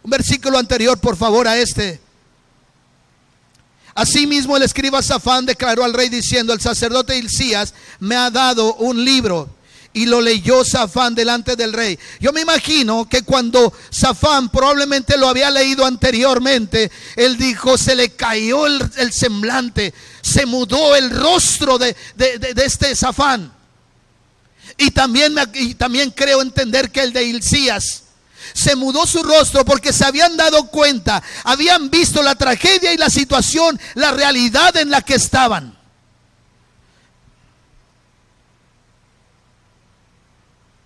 Un 0.03 0.11
versículo 0.11 0.59
anterior, 0.59 0.99
por 0.99 1.17
favor, 1.17 1.49
a 1.49 1.57
este. 1.57 2.01
Asimismo 3.95 4.57
el 4.57 4.63
escriba 4.63 5.03
Safán 5.03 5.47
declaró 5.47 5.85
al 5.85 5.93
rey 5.93 6.09
diciendo, 6.09 6.53
el 6.53 6.61
sacerdote 6.61 7.17
Hilcías 7.17 7.75
me 7.99 8.17
ha 8.17 8.31
dado 8.31 8.75
un 8.75 9.05
libro 9.05 9.49
y 9.93 10.07
lo 10.07 10.21
leyó 10.21 10.65
Safán 10.65 11.15
delante 11.15 11.57
del 11.57 11.73
rey. 11.73 11.99
Yo 12.21 12.33
me 12.33 12.41
imagino 12.41 13.09
que 13.09 13.23
cuando 13.23 13.73
Safán 13.91 14.49
probablemente 14.49 15.17
lo 15.17 15.29
había 15.29 15.51
leído 15.51 15.85
anteriormente, 15.85 16.91
él 17.17 17.37
dijo, 17.37 17.77
se 17.77 17.95
le 17.95 18.11
cayó 18.11 18.67
el, 18.67 19.13
semblante, 19.13 19.93
se 20.23 20.47
mudó 20.47 20.97
el 20.97 21.11
rostro 21.11 21.79
de, 21.79 21.95
este 22.65 22.95
Safán. 22.97 23.53
Y 24.79 24.91
también, 24.93 25.35
y 25.55 25.75
también 25.75 26.11
creo 26.11 26.41
entender 26.41 26.91
que 26.91 27.03
el 27.03 27.13
de 27.13 27.25
Hilcías 27.25 28.05
se 28.55 28.75
mudó 28.77 29.07
su 29.07 29.23
rostro 29.23 29.65
porque 29.65 29.93
se 29.93 30.05
habían 30.05 30.37
dado 30.37 30.67
cuenta, 30.67 31.23
habían 31.45 31.91
visto 31.91 32.23
la 32.23 32.35
tragedia 32.35 32.93
y 32.93 32.97
la 32.97 33.11
situación, 33.11 33.79
la 33.95 34.13
realidad 34.13 34.77
en 34.77 34.91
la 34.91 35.03
que 35.03 35.15
estaban. 35.15 35.82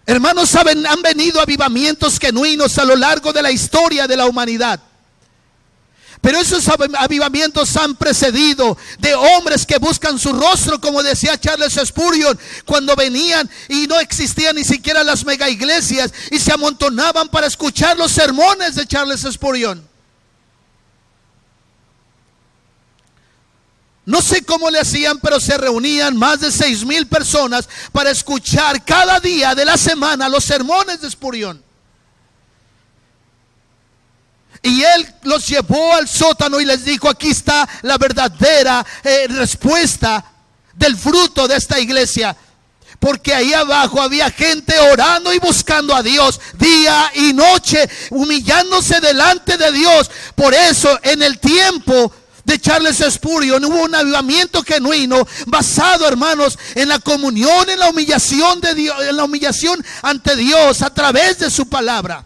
Hermanos, 0.07 0.55
han 0.55 1.03
venido 1.03 1.41
avivamientos 1.41 2.19
genuinos 2.21 2.79
a 2.79 2.85
lo 2.85 2.95
largo 2.95 3.33
de 3.33 3.43
la 3.43 3.51
historia 3.51 4.07
de 4.07 4.17
la 4.17 4.27
humanidad. 4.27 4.81
Pero 6.21 6.39
esos 6.39 6.69
avivamientos 6.99 7.77
han 7.77 7.95
precedido 7.97 8.79
de 8.99 9.15
hombres 9.15 9.67
que 9.67 9.79
buscan 9.79 10.19
su 10.19 10.33
rostro, 10.33 10.81
como 10.81 11.03
decía 11.03 11.39
Charles 11.39 11.75
Spurgeon, 11.75 12.39
cuando 12.65 12.97
venían 12.97 13.49
y 13.69 13.87
no 13.87 13.99
existían 13.99 14.57
ni 14.57 14.65
siquiera 14.65 15.05
las 15.05 15.25
mega 15.25 15.49
iglesias 15.49 16.13
y 16.31 16.39
se 16.39 16.53
amontonaban 16.53 17.29
para 17.29 17.47
escuchar 17.47 17.97
los 17.97 18.13
sermones 18.13 18.77
de 18.77 18.87
Charles 18.87 19.27
Spurgeon. 19.31 19.96
No 24.07 24.23
sé 24.23 24.43
cómo 24.43 24.71
le 24.71 24.79
hacían, 24.79 25.19
pero 25.19 25.41
se 25.41 25.59
reunían 25.59 26.17
más 26.17 26.39
de 26.41 26.53
seis 26.53 26.85
mil 26.85 27.09
personas 27.09 27.69
para 27.91 28.11
escuchar 28.11 28.85
cada 28.85 29.19
día 29.19 29.53
de 29.57 29.65
la 29.65 29.77
semana 29.77 30.29
los 30.29 30.45
sermones 30.45 31.01
de 31.01 31.09
Espurión. 31.09 31.61
Y 34.63 34.83
él 34.83 35.15
los 35.23 35.47
llevó 35.49 35.95
al 35.95 36.09
sótano 36.09 36.61
y 36.61 36.65
les 36.65 36.85
dijo, 36.85 37.09
aquí 37.09 37.31
está 37.31 37.69
la 37.83 37.99
verdadera 37.99 38.87
eh, 39.03 39.27
respuesta 39.29 40.25
del 40.75 40.97
fruto 40.97 41.49
de 41.49 41.57
esta 41.57 41.81
iglesia. 41.81 42.37
Porque 43.01 43.35
ahí 43.35 43.53
abajo 43.53 44.01
había 44.01 44.31
gente 44.31 44.79
orando 44.79 45.33
y 45.35 45.39
buscando 45.41 45.95
a 45.95 46.03
Dios 46.03 46.41
día 46.57 47.11
y 47.15 47.33
noche, 47.33 47.89
humillándose 48.11 49.01
delante 49.01 49.57
de 49.57 49.73
Dios. 49.73 50.11
Por 50.37 50.55
eso 50.55 50.97
en 51.03 51.23
el 51.23 51.41
tiempo 51.41 52.13
de 52.47 52.61
Charles 52.61 53.03
Spurgeon 53.11 53.65
hubo 53.65 53.83
un 53.83 53.95
avivamiento 53.95 54.63
genuino 54.63 55.27
basado, 55.47 56.07
hermanos, 56.07 56.57
en 56.77 56.89
la 56.89 57.01
comunión, 57.01 57.69
en 57.69 57.81
la 57.81 57.91
humillación 57.91 58.61
de 58.61 58.73
Dios, 58.73 58.97
en 59.03 59.17
la 59.17 59.25
humillación 59.25 59.85
ante 60.01 60.37
Dios 60.37 60.81
a 60.83 60.95
través 60.95 61.41
de 61.41 61.51
su 61.51 61.69
palabra. 61.69 62.25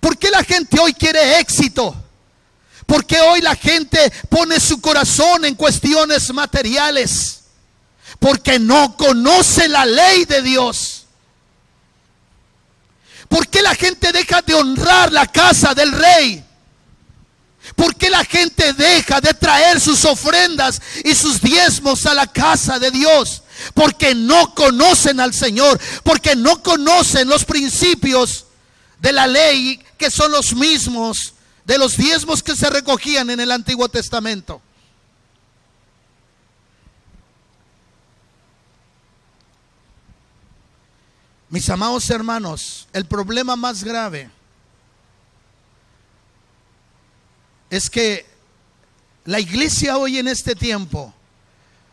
¿Por 0.00 0.18
qué 0.18 0.28
la 0.28 0.42
gente 0.42 0.80
hoy 0.80 0.92
quiere 0.92 1.38
éxito? 1.38 1.94
¿Por 2.86 3.06
qué 3.06 3.20
hoy 3.20 3.40
la 3.40 3.54
gente 3.54 4.12
pone 4.28 4.58
su 4.58 4.80
corazón 4.80 5.44
en 5.44 5.54
cuestiones 5.54 6.34
materiales? 6.34 7.44
Porque 8.18 8.58
no 8.58 8.96
conoce 8.96 9.68
la 9.68 9.86
ley 9.86 10.24
de 10.24 10.42
Dios. 10.42 10.91
¿Por 13.32 13.48
qué 13.48 13.62
la 13.62 13.74
gente 13.74 14.12
deja 14.12 14.42
de 14.42 14.52
honrar 14.52 15.10
la 15.10 15.26
casa 15.26 15.72
del 15.72 15.90
rey? 15.90 16.44
¿Por 17.74 17.96
qué 17.96 18.10
la 18.10 18.26
gente 18.26 18.74
deja 18.74 19.22
de 19.22 19.32
traer 19.32 19.80
sus 19.80 20.04
ofrendas 20.04 20.82
y 21.02 21.14
sus 21.14 21.40
diezmos 21.40 22.04
a 22.04 22.12
la 22.12 22.26
casa 22.26 22.78
de 22.78 22.90
Dios? 22.90 23.42
Porque 23.72 24.14
no 24.14 24.54
conocen 24.54 25.18
al 25.18 25.32
Señor, 25.32 25.80
porque 26.02 26.36
no 26.36 26.62
conocen 26.62 27.26
los 27.26 27.46
principios 27.46 28.44
de 29.00 29.12
la 29.12 29.26
ley 29.26 29.82
que 29.96 30.10
son 30.10 30.30
los 30.30 30.54
mismos 30.54 31.32
de 31.64 31.78
los 31.78 31.96
diezmos 31.96 32.42
que 32.42 32.54
se 32.54 32.68
recogían 32.68 33.30
en 33.30 33.40
el 33.40 33.50
Antiguo 33.50 33.88
Testamento. 33.88 34.60
Mis 41.52 41.68
amados 41.68 42.08
hermanos, 42.08 42.88
el 42.94 43.04
problema 43.04 43.56
más 43.56 43.84
grave 43.84 44.30
es 47.68 47.90
que 47.90 48.24
la 49.26 49.38
iglesia 49.38 49.98
hoy 49.98 50.16
en 50.16 50.28
este 50.28 50.54
tiempo 50.54 51.12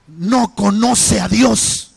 no 0.07 0.55
conoce 0.55 1.19
a 1.19 1.27
Dios. 1.27 1.91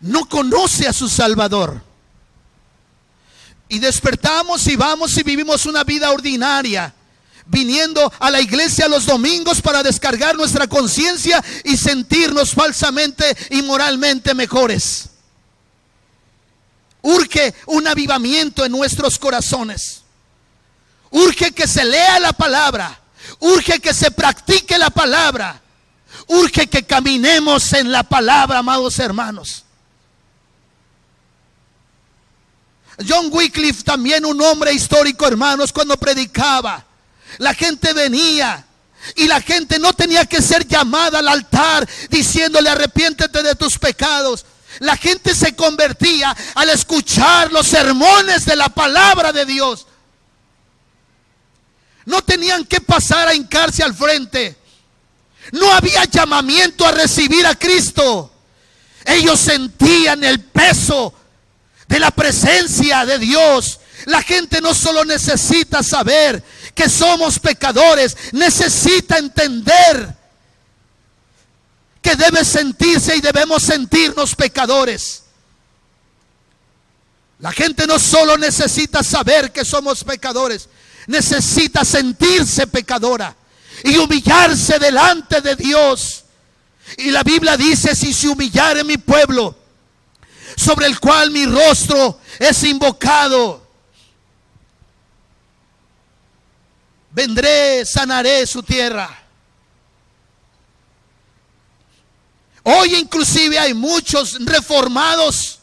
No 0.00 0.26
conoce 0.26 0.88
a 0.88 0.94
su 0.94 1.10
Salvador. 1.10 1.82
Y 3.68 3.80
despertamos 3.80 4.66
y 4.66 4.76
vamos 4.76 5.14
y 5.18 5.22
vivimos 5.24 5.66
una 5.66 5.84
vida 5.84 6.10
ordinaria, 6.10 6.94
viniendo 7.44 8.10
a 8.18 8.30
la 8.30 8.40
iglesia 8.40 8.88
los 8.88 9.04
domingos 9.04 9.60
para 9.60 9.82
descargar 9.82 10.36
nuestra 10.36 10.66
conciencia 10.66 11.44
y 11.64 11.76
sentirnos 11.76 12.54
falsamente 12.54 13.36
y 13.50 13.60
moralmente 13.60 14.32
mejores. 14.32 15.10
Urge 17.02 17.54
un 17.66 17.86
avivamiento 17.86 18.64
en 18.64 18.72
nuestros 18.72 19.18
corazones. 19.18 20.02
Urge 21.10 21.52
que 21.52 21.66
se 21.66 21.84
lea 21.84 22.18
la 22.20 22.32
palabra. 22.32 23.00
Urge 23.40 23.80
que 23.80 23.94
se 23.94 24.10
practique 24.10 24.78
la 24.78 24.90
palabra. 24.90 25.60
Urge 26.26 26.66
que 26.66 26.84
caminemos 26.84 27.72
en 27.72 27.92
la 27.92 28.02
palabra, 28.02 28.58
amados 28.58 28.98
hermanos. 28.98 29.64
John 33.06 33.28
Wycliffe, 33.30 33.84
también 33.84 34.26
un 34.26 34.40
hombre 34.42 34.72
histórico, 34.72 35.26
hermanos, 35.26 35.72
cuando 35.72 35.96
predicaba, 35.96 36.84
la 37.38 37.54
gente 37.54 37.92
venía 37.92 38.64
y 39.14 39.28
la 39.28 39.40
gente 39.40 39.78
no 39.78 39.92
tenía 39.92 40.26
que 40.26 40.42
ser 40.42 40.66
llamada 40.66 41.20
al 41.20 41.28
altar 41.28 41.88
diciéndole 42.10 42.68
arrepiéntete 42.68 43.42
de 43.42 43.54
tus 43.54 43.78
pecados. 43.78 44.44
La 44.80 44.96
gente 44.96 45.34
se 45.34 45.54
convertía 45.56 46.36
al 46.54 46.70
escuchar 46.70 47.52
los 47.52 47.66
sermones 47.66 48.44
de 48.44 48.56
la 48.56 48.68
palabra 48.68 49.32
de 49.32 49.44
Dios. 49.44 49.86
No 52.04 52.22
tenían 52.22 52.64
que 52.64 52.80
pasar 52.80 53.28
a 53.28 53.34
hincarse 53.34 53.82
al 53.82 53.94
frente. 53.94 54.56
No 55.52 55.72
había 55.72 56.04
llamamiento 56.04 56.86
a 56.86 56.92
recibir 56.92 57.46
a 57.46 57.54
Cristo. 57.54 58.32
Ellos 59.04 59.40
sentían 59.40 60.22
el 60.24 60.40
peso 60.40 61.14
de 61.86 61.98
la 61.98 62.10
presencia 62.10 63.04
de 63.04 63.18
Dios. 63.18 63.80
La 64.06 64.22
gente 64.22 64.60
no 64.60 64.74
solo 64.74 65.04
necesita 65.04 65.82
saber 65.82 66.42
que 66.74 66.88
somos 66.88 67.38
pecadores, 67.38 68.16
necesita 68.32 69.18
entender 69.18 70.17
que 72.02 72.16
debe 72.16 72.44
sentirse 72.44 73.16
y 73.16 73.20
debemos 73.20 73.62
sentirnos 73.62 74.34
pecadores. 74.34 75.24
La 77.40 77.52
gente 77.52 77.86
no 77.86 77.98
solo 77.98 78.36
necesita 78.36 79.02
saber 79.02 79.52
que 79.52 79.64
somos 79.64 80.02
pecadores, 80.02 80.68
necesita 81.06 81.84
sentirse 81.84 82.66
pecadora 82.66 83.34
y 83.84 83.96
humillarse 83.96 84.78
delante 84.78 85.40
de 85.40 85.54
Dios. 85.54 86.24
Y 86.96 87.10
la 87.10 87.22
Biblia 87.22 87.56
dice, 87.56 87.94
si 87.94 88.12
se 88.12 88.28
humillare 88.28 88.82
mi 88.82 88.96
pueblo, 88.96 89.56
sobre 90.56 90.86
el 90.86 90.98
cual 90.98 91.30
mi 91.30 91.46
rostro 91.46 92.18
es 92.38 92.64
invocado, 92.64 93.68
vendré, 97.12 97.84
sanaré 97.84 98.46
su 98.46 98.62
tierra. 98.62 99.27
Hoy 102.70 102.96
inclusive 102.96 103.58
hay 103.58 103.72
muchos 103.72 104.44
reformados 104.44 105.58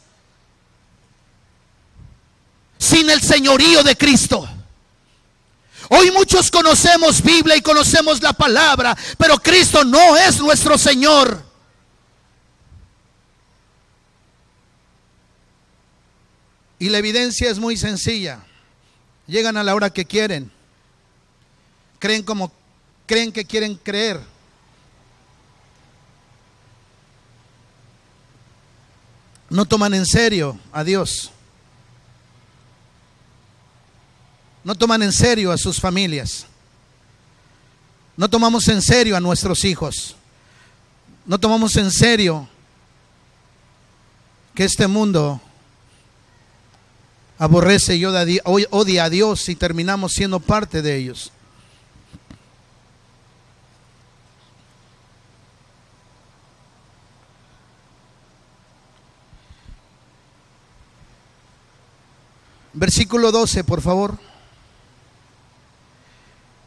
sin 2.80 3.08
el 3.12 3.22
señorío 3.22 3.84
de 3.84 3.96
Cristo. 3.96 4.50
Hoy 5.90 6.10
muchos 6.10 6.50
conocemos 6.50 7.22
Biblia 7.22 7.56
y 7.58 7.62
conocemos 7.62 8.24
la 8.24 8.34
palabra, 8.34 8.98
pero 9.20 9.38
Cristo 9.38 9.84
no 9.84 10.18
es 10.18 10.40
nuestro 10.40 10.80
Señor. 10.80 11.46
Y 16.80 16.90
la 16.90 16.98
evidencia 16.98 17.52
es 17.52 17.60
muy 17.60 17.78
sencilla. 17.78 18.44
Llegan 19.28 19.58
a 19.58 19.64
la 19.64 19.76
hora 19.76 19.92
que 19.92 20.06
quieren. 20.06 20.52
Creen 22.00 22.24
como 22.24 22.52
creen 23.06 23.32
que 23.32 23.46
quieren 23.46 23.76
creer. 23.76 24.35
No 29.50 29.66
toman 29.66 29.94
en 29.94 30.06
serio 30.06 30.58
a 30.72 30.84
Dios. 30.84 31.32
No 34.64 34.76
toman 34.76 35.04
en 35.04 35.12
serio 35.12 35.52
a 35.52 35.58
sus 35.58 35.80
familias. 35.80 36.48
No 38.18 38.30
tomamos 38.30 38.68
en 38.68 38.82
serio 38.82 39.16
a 39.16 39.20
nuestros 39.20 39.64
hijos. 39.66 40.16
No 41.26 41.40
tomamos 41.40 41.76
en 41.76 41.92
serio 41.92 42.48
que 44.54 44.64
este 44.64 44.88
mundo 44.88 45.42
aborrece 47.38 47.96
y 47.96 48.06
odia 48.06 49.04
a 49.04 49.10
Dios 49.10 49.50
y 49.50 49.56
terminamos 49.56 50.14
siendo 50.14 50.40
parte 50.40 50.82
de 50.82 50.96
ellos. 50.96 51.32
Versículo 62.76 63.32
12, 63.32 63.64
por 63.64 63.82
favor. 63.82 64.18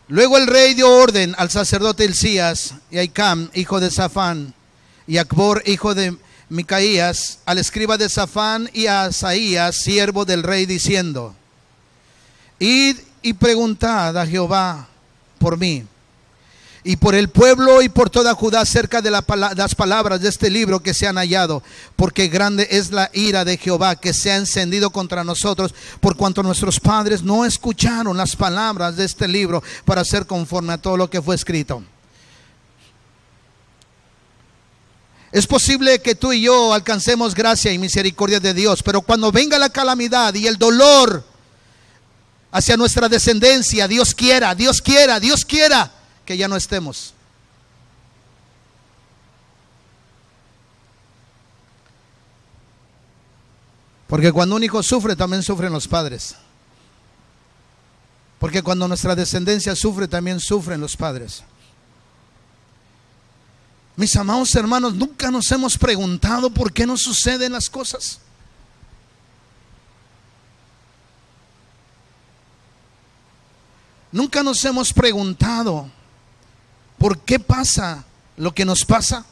Luego 0.09 0.39
el 0.39 0.47
rey 0.47 0.73
dio 0.73 0.91
orden 0.91 1.35
al 1.37 1.51
sacerdote 1.51 2.05
Elías 2.05 2.75
y 2.91 2.97
a 2.97 3.03
Icam, 3.03 3.51
hijo 3.53 3.79
de 3.79 3.91
Safán, 3.91 4.55
y 5.07 5.19
a 5.19 5.23
Acbor, 5.23 5.63
hijo 5.67 5.95
de 5.95 6.17
Micaías, 6.49 7.41
al 7.45 7.59
escriba 7.59 7.99
de 7.99 8.09
Safán 8.09 8.71
y 8.73 8.87
a 8.87 9.05
Asaías, 9.05 9.77
siervo 9.77 10.25
del 10.25 10.43
rey, 10.43 10.65
diciendo, 10.65 11.37
Id 12.59 12.97
y 13.21 13.35
preguntad 13.35 14.17
a 14.17 14.27
Jehová 14.27 14.89
por 15.39 15.59
mí 15.59 15.85
y 16.89 16.97
por 16.97 17.15
el 17.15 17.29
pueblo 17.29 17.83
y 17.83 17.91
por 17.91 18.09
toda 18.09 18.33
Judá 18.33 18.63
acerca 18.63 19.03
de 19.03 19.11
las 19.11 19.75
palabras 19.75 20.23
de 20.23 20.31
este 20.31 20.49
libro 20.49 20.81
que 20.81 20.95
se 20.95 21.07
han 21.07 21.17
hallado, 21.17 21.63
porque 21.97 22.29
grande 22.29 22.67
es 22.71 22.93
la 22.93 23.11
ira 23.13 23.45
de 23.45 23.59
Jehová 23.59 23.97
que 23.97 24.15
se 24.15 24.33
ha 24.33 24.37
encendido 24.37 24.89
contra 24.89 25.23
nosotros, 25.23 25.75
por 26.01 26.17
cuanto 26.17 26.43
nuestros 26.43 26.81
padres 26.81 27.23
no 27.23 27.45
escucharon 27.45 28.17
las 28.17 28.35
palabras 28.35 28.97
de 28.97 29.05
este 29.05 29.29
libro 29.29 29.63
para 29.85 30.03
ser 30.03 30.27
conforme 30.27 30.73
a 30.73 30.79
todo 30.79 30.97
lo 30.97 31.11
que 31.11 31.21
fue 31.21 31.35
escrito. 31.35 31.83
Es 35.31 35.47
posible 35.47 36.01
que 36.01 36.15
tú 36.15 36.33
y 36.33 36.41
yo 36.41 36.73
alcancemos 36.73 37.35
gracia 37.35 37.71
y 37.71 37.77
misericordia 37.77 38.41
de 38.41 38.55
Dios, 38.55 38.83
pero 38.83 39.03
cuando 39.03 39.31
venga 39.31 39.59
la 39.59 39.69
calamidad 39.69 40.33
y 40.33 40.47
el 40.47 40.57
dolor 40.57 41.23
hacia 42.51 42.79
nuestra 42.79 43.11
descendencia, 43.11 43.87
Dios 43.87 44.15
quiera, 44.15 44.55
Dios 44.55 44.81
quiera, 44.81 45.21
Dios 45.21 45.45
quiera 45.45 45.93
que 46.29 46.37
ya 46.37 46.47
no 46.47 46.57
estemos. 46.57 47.15
Porque 54.07 54.31
cuando 54.31 54.57
un 54.57 54.63
hijo 54.63 54.83
sufre, 54.83 55.17
también 55.17 55.43
sufren 55.43 55.73
los 55.73 55.89
padres. 55.89 56.37
Porque 58.39 58.63
cuando 58.63 58.87
nuestra 58.87 59.15
descendencia 59.15 59.75
sufre, 59.75 60.07
también 60.07 60.39
sufren 60.39 60.83
los 60.83 60.99
padres. 60.99 61.43
Mis 63.97 64.15
amados 64.15 64.55
hermanos, 64.55 64.93
nunca 64.93 65.31
nos 65.31 65.51
hemos 65.51 65.79
preguntado 65.79 66.51
por 66.51 66.75
qué 66.75 66.85
nos 66.85 67.01
suceden 67.01 67.53
las 67.53 67.71
cosas. 67.71 68.21
Nunca 74.13 74.43
nos 74.43 74.63
hemos 74.67 74.93
preguntado 74.93 75.91
¿Por 76.99 77.21
qué 77.21 77.39
pasa 77.39 78.05
lo 78.37 78.53
que 78.53 78.65
nos 78.65 78.85
pasa? 78.85 79.25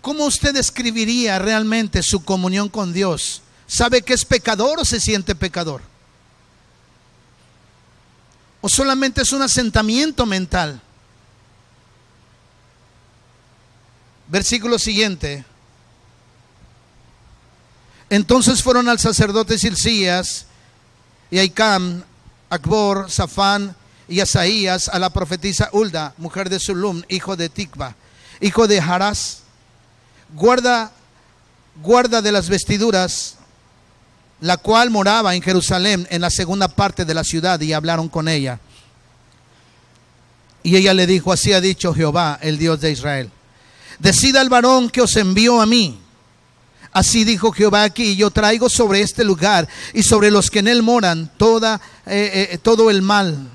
¿Cómo 0.00 0.26
usted 0.26 0.52
describiría 0.52 1.38
realmente 1.38 2.02
su 2.02 2.24
comunión 2.24 2.68
con 2.68 2.92
Dios? 2.92 3.42
¿Sabe 3.66 4.02
que 4.02 4.14
es 4.14 4.24
pecador 4.24 4.80
o 4.80 4.84
se 4.84 5.00
siente 5.00 5.34
pecador? 5.34 5.80
¿O 8.60 8.68
solamente 8.68 9.22
es 9.22 9.32
un 9.32 9.42
asentamiento 9.42 10.26
mental? 10.26 10.80
Versículo 14.28 14.78
siguiente. 14.78 15.44
Entonces 18.12 18.62
fueron 18.62 18.90
al 18.90 18.98
sacerdote 18.98 19.56
Silcías 19.56 20.44
y 21.30 21.38
a 21.38 21.78
Akbor, 22.50 23.10
Safán 23.10 23.74
y 24.06 24.20
Asaías 24.20 24.90
a 24.90 24.98
la 24.98 25.08
profetisa 25.08 25.70
Ulda, 25.72 26.12
mujer 26.18 26.50
de 26.50 26.60
Sulum, 26.60 27.02
hijo 27.08 27.36
de 27.36 27.48
Tikva, 27.48 27.96
hijo 28.42 28.68
de 28.68 28.82
Haras, 28.82 29.44
guarda, 30.34 30.92
guarda 31.82 32.20
de 32.20 32.32
las 32.32 32.50
vestiduras, 32.50 33.36
la 34.42 34.58
cual 34.58 34.90
moraba 34.90 35.34
en 35.34 35.40
Jerusalén, 35.40 36.06
en 36.10 36.20
la 36.20 36.28
segunda 36.28 36.68
parte 36.68 37.06
de 37.06 37.14
la 37.14 37.24
ciudad, 37.24 37.58
y 37.62 37.72
hablaron 37.72 38.10
con 38.10 38.28
ella. 38.28 38.60
Y 40.62 40.76
ella 40.76 40.92
le 40.92 41.06
dijo, 41.06 41.32
así 41.32 41.54
ha 41.54 41.62
dicho 41.62 41.94
Jehová, 41.94 42.38
el 42.42 42.58
Dios 42.58 42.78
de 42.78 42.90
Israel, 42.90 43.30
decida 44.00 44.42
al 44.42 44.50
varón 44.50 44.90
que 44.90 45.00
os 45.00 45.16
envió 45.16 45.62
a 45.62 45.64
mí 45.64 46.01
Así 46.92 47.24
dijo 47.24 47.52
Jehová 47.52 47.84
aquí, 47.84 48.16
yo 48.16 48.30
traigo 48.30 48.68
sobre 48.68 49.00
este 49.00 49.24
lugar 49.24 49.66
y 49.94 50.02
sobre 50.02 50.30
los 50.30 50.50
que 50.50 50.58
en 50.58 50.68
él 50.68 50.82
moran 50.82 51.30
toda, 51.38 51.80
eh, 52.06 52.50
eh, 52.52 52.58
todo 52.58 52.90
el 52.90 53.00
mal 53.00 53.48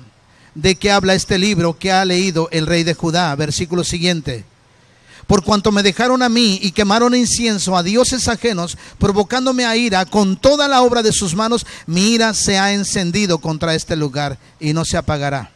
de 0.56 0.74
que 0.74 0.90
habla 0.90 1.14
este 1.14 1.38
libro 1.38 1.78
que 1.78 1.92
ha 1.92 2.04
leído 2.04 2.48
el 2.50 2.66
rey 2.66 2.82
de 2.82 2.94
Judá. 2.94 3.34
Versículo 3.36 3.84
siguiente. 3.84 4.44
Por 5.28 5.44
cuanto 5.44 5.70
me 5.70 5.82
dejaron 5.84 6.22
a 6.22 6.28
mí 6.28 6.58
y 6.62 6.72
quemaron 6.72 7.14
incienso 7.14 7.76
a 7.76 7.82
dioses 7.82 8.26
ajenos, 8.28 8.76
provocándome 8.98 9.66
a 9.66 9.76
ira 9.76 10.04
con 10.06 10.36
toda 10.36 10.66
la 10.66 10.82
obra 10.82 11.02
de 11.02 11.12
sus 11.12 11.34
manos, 11.34 11.66
mi 11.86 12.14
ira 12.14 12.34
se 12.34 12.58
ha 12.58 12.72
encendido 12.72 13.38
contra 13.38 13.74
este 13.74 13.94
lugar 13.94 14.38
y 14.58 14.72
no 14.72 14.84
se 14.84 14.96
apagará. 14.96 15.52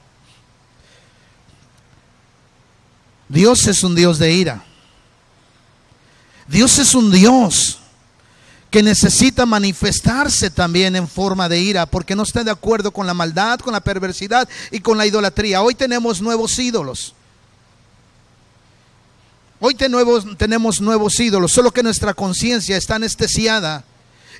Dios 3.28 3.66
es 3.66 3.82
un 3.82 3.94
Dios 3.94 4.18
de 4.18 4.32
ira. 4.34 4.62
Dios 6.48 6.78
es 6.78 6.94
un 6.94 7.10
Dios 7.10 7.78
que 8.72 8.82
necesita 8.82 9.44
manifestarse 9.44 10.48
también 10.48 10.96
en 10.96 11.06
forma 11.06 11.46
de 11.46 11.60
ira, 11.60 11.84
porque 11.84 12.16
no 12.16 12.22
está 12.22 12.42
de 12.42 12.50
acuerdo 12.50 12.90
con 12.90 13.06
la 13.06 13.12
maldad, 13.12 13.60
con 13.60 13.74
la 13.74 13.82
perversidad 13.82 14.48
y 14.70 14.80
con 14.80 14.96
la 14.96 15.04
idolatría. 15.04 15.60
Hoy 15.60 15.74
tenemos 15.74 16.22
nuevos 16.22 16.58
ídolos. 16.58 17.14
Hoy 19.60 19.74
tenemos, 19.74 20.80
nuevos 20.80 21.20
ídolos, 21.20 21.52
solo 21.52 21.70
que 21.70 21.82
nuestra 21.82 22.14
conciencia 22.14 22.76
está 22.78 22.96
anestesiada 22.96 23.84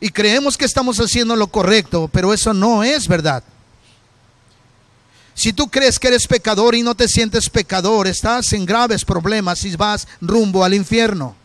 y 0.00 0.08
creemos 0.08 0.56
que 0.56 0.64
estamos 0.64 0.98
haciendo 0.98 1.36
lo 1.36 1.46
correcto, 1.48 2.08
pero 2.10 2.32
eso 2.32 2.54
no 2.54 2.82
es 2.82 3.06
verdad. 3.06 3.44
Si 5.34 5.52
tú 5.52 5.68
crees 5.68 5.98
que 5.98 6.08
eres 6.08 6.26
pecador 6.26 6.74
y 6.74 6.82
no 6.82 6.94
te 6.94 7.06
sientes 7.06 7.50
pecador, 7.50 8.08
estás 8.08 8.52
en 8.54 8.64
graves 8.64 9.04
problemas 9.04 9.62
y 9.64 9.76
vas 9.76 10.08
rumbo 10.22 10.64
al 10.64 10.72
infierno 10.72 11.36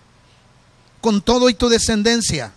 con 1.01 1.21
todo 1.21 1.49
y 1.49 1.53
tu 1.53 1.69
descendencia. 1.69 2.51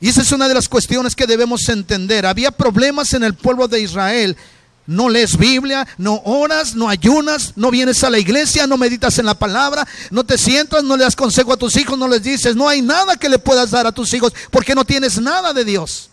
Y 0.00 0.08
esa 0.08 0.22
es 0.22 0.32
una 0.32 0.48
de 0.48 0.54
las 0.54 0.68
cuestiones 0.68 1.14
que 1.14 1.28
debemos 1.28 1.68
entender. 1.68 2.26
Había 2.26 2.50
problemas 2.50 3.14
en 3.14 3.22
el 3.22 3.34
pueblo 3.34 3.68
de 3.68 3.80
Israel. 3.80 4.36
No 4.84 5.08
lees 5.08 5.36
Biblia, 5.36 5.86
no 5.96 6.20
oras, 6.24 6.74
no 6.74 6.88
ayunas, 6.88 7.52
no 7.54 7.70
vienes 7.70 8.02
a 8.02 8.10
la 8.10 8.18
iglesia, 8.18 8.66
no 8.66 8.76
meditas 8.76 9.18
en 9.20 9.26
la 9.26 9.34
palabra, 9.34 9.86
no 10.10 10.24
te 10.24 10.36
sientas, 10.36 10.82
no 10.82 10.96
le 10.96 11.04
das 11.04 11.14
consejo 11.14 11.52
a 11.52 11.56
tus 11.56 11.76
hijos, 11.76 11.96
no 11.96 12.08
les 12.08 12.20
dices, 12.20 12.56
no 12.56 12.68
hay 12.68 12.82
nada 12.82 13.16
que 13.16 13.28
le 13.28 13.38
puedas 13.38 13.70
dar 13.70 13.86
a 13.86 13.92
tus 13.92 14.12
hijos 14.12 14.32
porque 14.50 14.74
no 14.74 14.84
tienes 14.84 15.20
nada 15.20 15.52
de 15.52 15.64
Dios. 15.64 16.10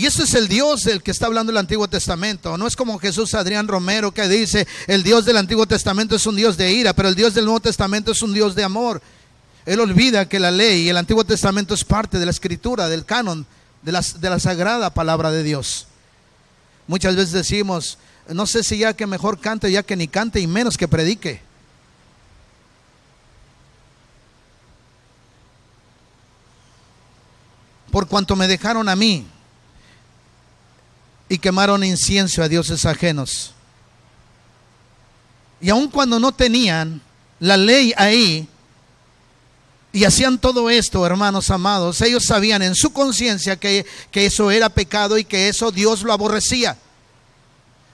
Y 0.00 0.06
eso 0.06 0.22
es 0.22 0.32
el 0.32 0.48
Dios 0.48 0.84
del 0.84 1.02
que 1.02 1.10
está 1.10 1.26
hablando 1.26 1.52
el 1.52 1.58
Antiguo 1.58 1.86
Testamento. 1.86 2.56
No 2.56 2.66
es 2.66 2.74
como 2.74 2.98
Jesús 2.98 3.34
Adrián 3.34 3.68
Romero 3.68 4.12
que 4.12 4.26
dice, 4.28 4.66
el 4.86 5.02
Dios 5.02 5.26
del 5.26 5.36
Antiguo 5.36 5.66
Testamento 5.66 6.16
es 6.16 6.24
un 6.24 6.36
Dios 6.36 6.56
de 6.56 6.72
ira, 6.72 6.94
pero 6.94 7.10
el 7.10 7.14
Dios 7.14 7.34
del 7.34 7.44
Nuevo 7.44 7.60
Testamento 7.60 8.10
es 8.10 8.22
un 8.22 8.32
Dios 8.32 8.54
de 8.54 8.64
amor. 8.64 9.02
Él 9.66 9.78
olvida 9.78 10.26
que 10.26 10.40
la 10.40 10.50
ley 10.50 10.84
y 10.84 10.88
el 10.88 10.96
Antiguo 10.96 11.22
Testamento 11.22 11.74
es 11.74 11.84
parte 11.84 12.18
de 12.18 12.24
la 12.24 12.30
escritura, 12.30 12.88
del 12.88 13.04
canon, 13.04 13.44
de 13.82 13.92
de 13.92 14.30
la 14.30 14.38
sagrada 14.38 14.88
palabra 14.88 15.30
de 15.30 15.42
Dios. 15.42 15.86
Muchas 16.86 17.14
veces 17.14 17.32
decimos, 17.32 17.98
no 18.26 18.46
sé 18.46 18.64
si 18.64 18.78
ya 18.78 18.94
que 18.94 19.06
mejor 19.06 19.38
cante, 19.38 19.70
ya 19.70 19.82
que 19.82 19.96
ni 19.96 20.08
cante 20.08 20.40
y 20.40 20.46
menos 20.46 20.78
que 20.78 20.88
predique. 20.88 21.42
Por 27.90 28.08
cuanto 28.08 28.34
me 28.34 28.48
dejaron 28.48 28.88
a 28.88 28.96
mí 28.96 29.26
y 31.30 31.38
quemaron 31.38 31.84
incienso 31.84 32.42
a 32.42 32.48
dioses 32.48 32.84
ajenos. 32.84 33.52
Y 35.60 35.70
aun 35.70 35.88
cuando 35.88 36.18
no 36.18 36.32
tenían 36.32 37.00
la 37.38 37.56
ley 37.56 37.94
ahí, 37.96 38.48
y 39.92 40.04
hacían 40.04 40.40
todo 40.40 40.68
esto, 40.70 41.06
hermanos 41.06 41.50
amados, 41.50 42.00
ellos 42.00 42.24
sabían 42.24 42.62
en 42.62 42.74
su 42.74 42.92
conciencia 42.92 43.56
que, 43.56 43.86
que, 44.10 44.26
eso 44.26 44.50
era 44.50 44.70
pecado 44.70 45.18
y 45.18 45.24
que 45.24 45.48
eso 45.48 45.70
Dios 45.70 46.02
lo 46.02 46.12
aborrecía. 46.12 46.76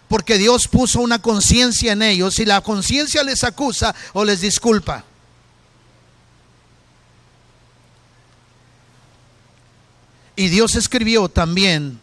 Porque 0.09 0.39
Dios 0.39 0.67
puso 0.67 1.01
una 1.01 1.21
conciencia 1.21 1.93
en 1.93 2.01
ellos 2.01 2.39
y 2.39 2.47
la 2.47 2.63
conciencia 2.63 3.23
les 3.23 3.45
acusa 3.45 3.95
o 4.15 4.25
les 4.25 4.41
disculpa. 4.41 5.05
Y 10.37 10.49
Dios 10.49 10.75
escribió 10.75 11.29
también 11.29 12.01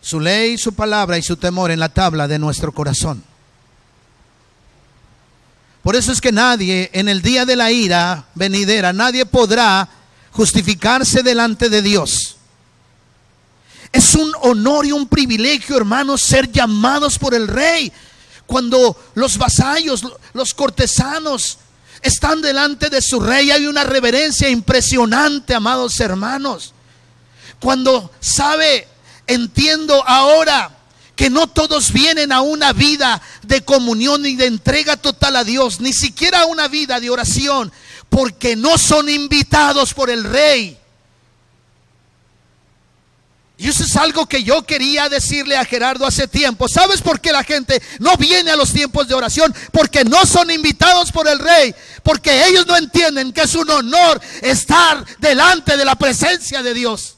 su 0.00 0.20
ley, 0.20 0.58
su 0.58 0.74
palabra 0.74 1.18
y 1.18 1.22
su 1.22 1.36
temor 1.36 1.70
en 1.70 1.80
la 1.80 1.88
tabla 1.88 2.26
de 2.26 2.38
nuestro 2.38 2.72
corazón. 2.72 3.22
Por 5.82 5.96
eso 5.96 6.12
es 6.12 6.20
que 6.20 6.32
nadie 6.32 6.90
en 6.92 7.08
el 7.08 7.22
día 7.22 7.44
de 7.44 7.56
la 7.56 7.70
ira 7.70 8.26
venidera, 8.34 8.92
nadie 8.92 9.24
podrá 9.24 9.88
justificarse 10.32 11.22
delante 11.22 11.68
de 11.68 11.82
Dios. 11.82 12.36
Es 13.92 14.14
un 14.14 14.32
honor 14.42 14.86
y 14.86 14.92
un 14.92 15.08
privilegio, 15.08 15.76
hermanos, 15.76 16.22
ser 16.22 16.50
llamados 16.50 17.18
por 17.18 17.34
el 17.34 17.48
rey. 17.48 17.92
Cuando 18.46 18.96
los 19.14 19.38
vasallos, 19.38 20.04
los 20.32 20.54
cortesanos 20.54 21.58
están 22.02 22.40
delante 22.40 22.88
de 22.88 23.02
su 23.02 23.20
rey, 23.20 23.50
hay 23.50 23.66
una 23.66 23.84
reverencia 23.84 24.48
impresionante, 24.48 25.54
amados 25.54 25.98
hermanos. 26.00 26.72
Cuando 27.58 28.10
sabe, 28.20 28.86
entiendo 29.30 30.06
ahora 30.06 30.70
que 31.16 31.30
no 31.30 31.46
todos 31.46 31.92
vienen 31.92 32.32
a 32.32 32.40
una 32.40 32.72
vida 32.72 33.20
de 33.42 33.62
comunión 33.62 34.24
y 34.24 34.36
de 34.36 34.46
entrega 34.46 34.96
total 34.96 35.36
a 35.36 35.44
Dios, 35.44 35.80
ni 35.80 35.92
siquiera 35.92 36.40
a 36.40 36.46
una 36.46 36.66
vida 36.66 36.98
de 36.98 37.10
oración, 37.10 37.70
porque 38.08 38.56
no 38.56 38.78
son 38.78 39.08
invitados 39.08 39.94
por 39.94 40.10
el 40.10 40.24
rey. 40.24 40.78
Y 43.58 43.68
eso 43.68 43.84
es 43.84 43.94
algo 43.96 44.24
que 44.24 44.42
yo 44.42 44.62
quería 44.62 45.10
decirle 45.10 45.58
a 45.58 45.66
Gerardo 45.66 46.06
hace 46.06 46.26
tiempo. 46.26 46.66
¿Sabes 46.66 47.02
por 47.02 47.20
qué 47.20 47.30
la 47.30 47.44
gente 47.44 47.82
no 47.98 48.16
viene 48.16 48.50
a 48.50 48.56
los 48.56 48.72
tiempos 48.72 49.06
de 49.06 49.12
oración? 49.12 49.54
Porque 49.70 50.02
no 50.02 50.24
son 50.24 50.50
invitados 50.50 51.12
por 51.12 51.28
el 51.28 51.38
rey. 51.38 51.74
Porque 52.02 52.46
ellos 52.46 52.66
no 52.66 52.74
entienden 52.78 53.34
que 53.34 53.42
es 53.42 53.54
un 53.54 53.68
honor 53.68 54.18
estar 54.40 55.04
delante 55.18 55.76
de 55.76 55.84
la 55.84 55.94
presencia 55.94 56.62
de 56.62 56.72
Dios. 56.72 57.16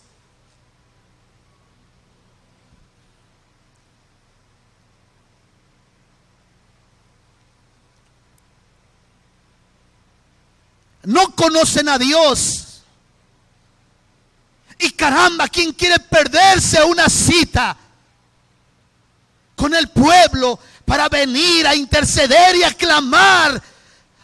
No 11.05 11.35
conocen 11.35 11.89
a 11.89 11.99
Dios. 11.99 12.83
Y 14.79 14.91
caramba, 14.91 15.49
¿quién 15.49 15.73
quiere 15.73 15.99
perderse 15.99 16.83
una 16.83 17.09
cita 17.09 17.77
con 19.55 19.75
el 19.75 19.89
pueblo 19.89 20.59
para 20.85 21.09
venir 21.09 21.67
a 21.67 21.75
interceder 21.75 22.57
y 22.57 22.65
a 22.65 22.75
clamar 22.75 23.63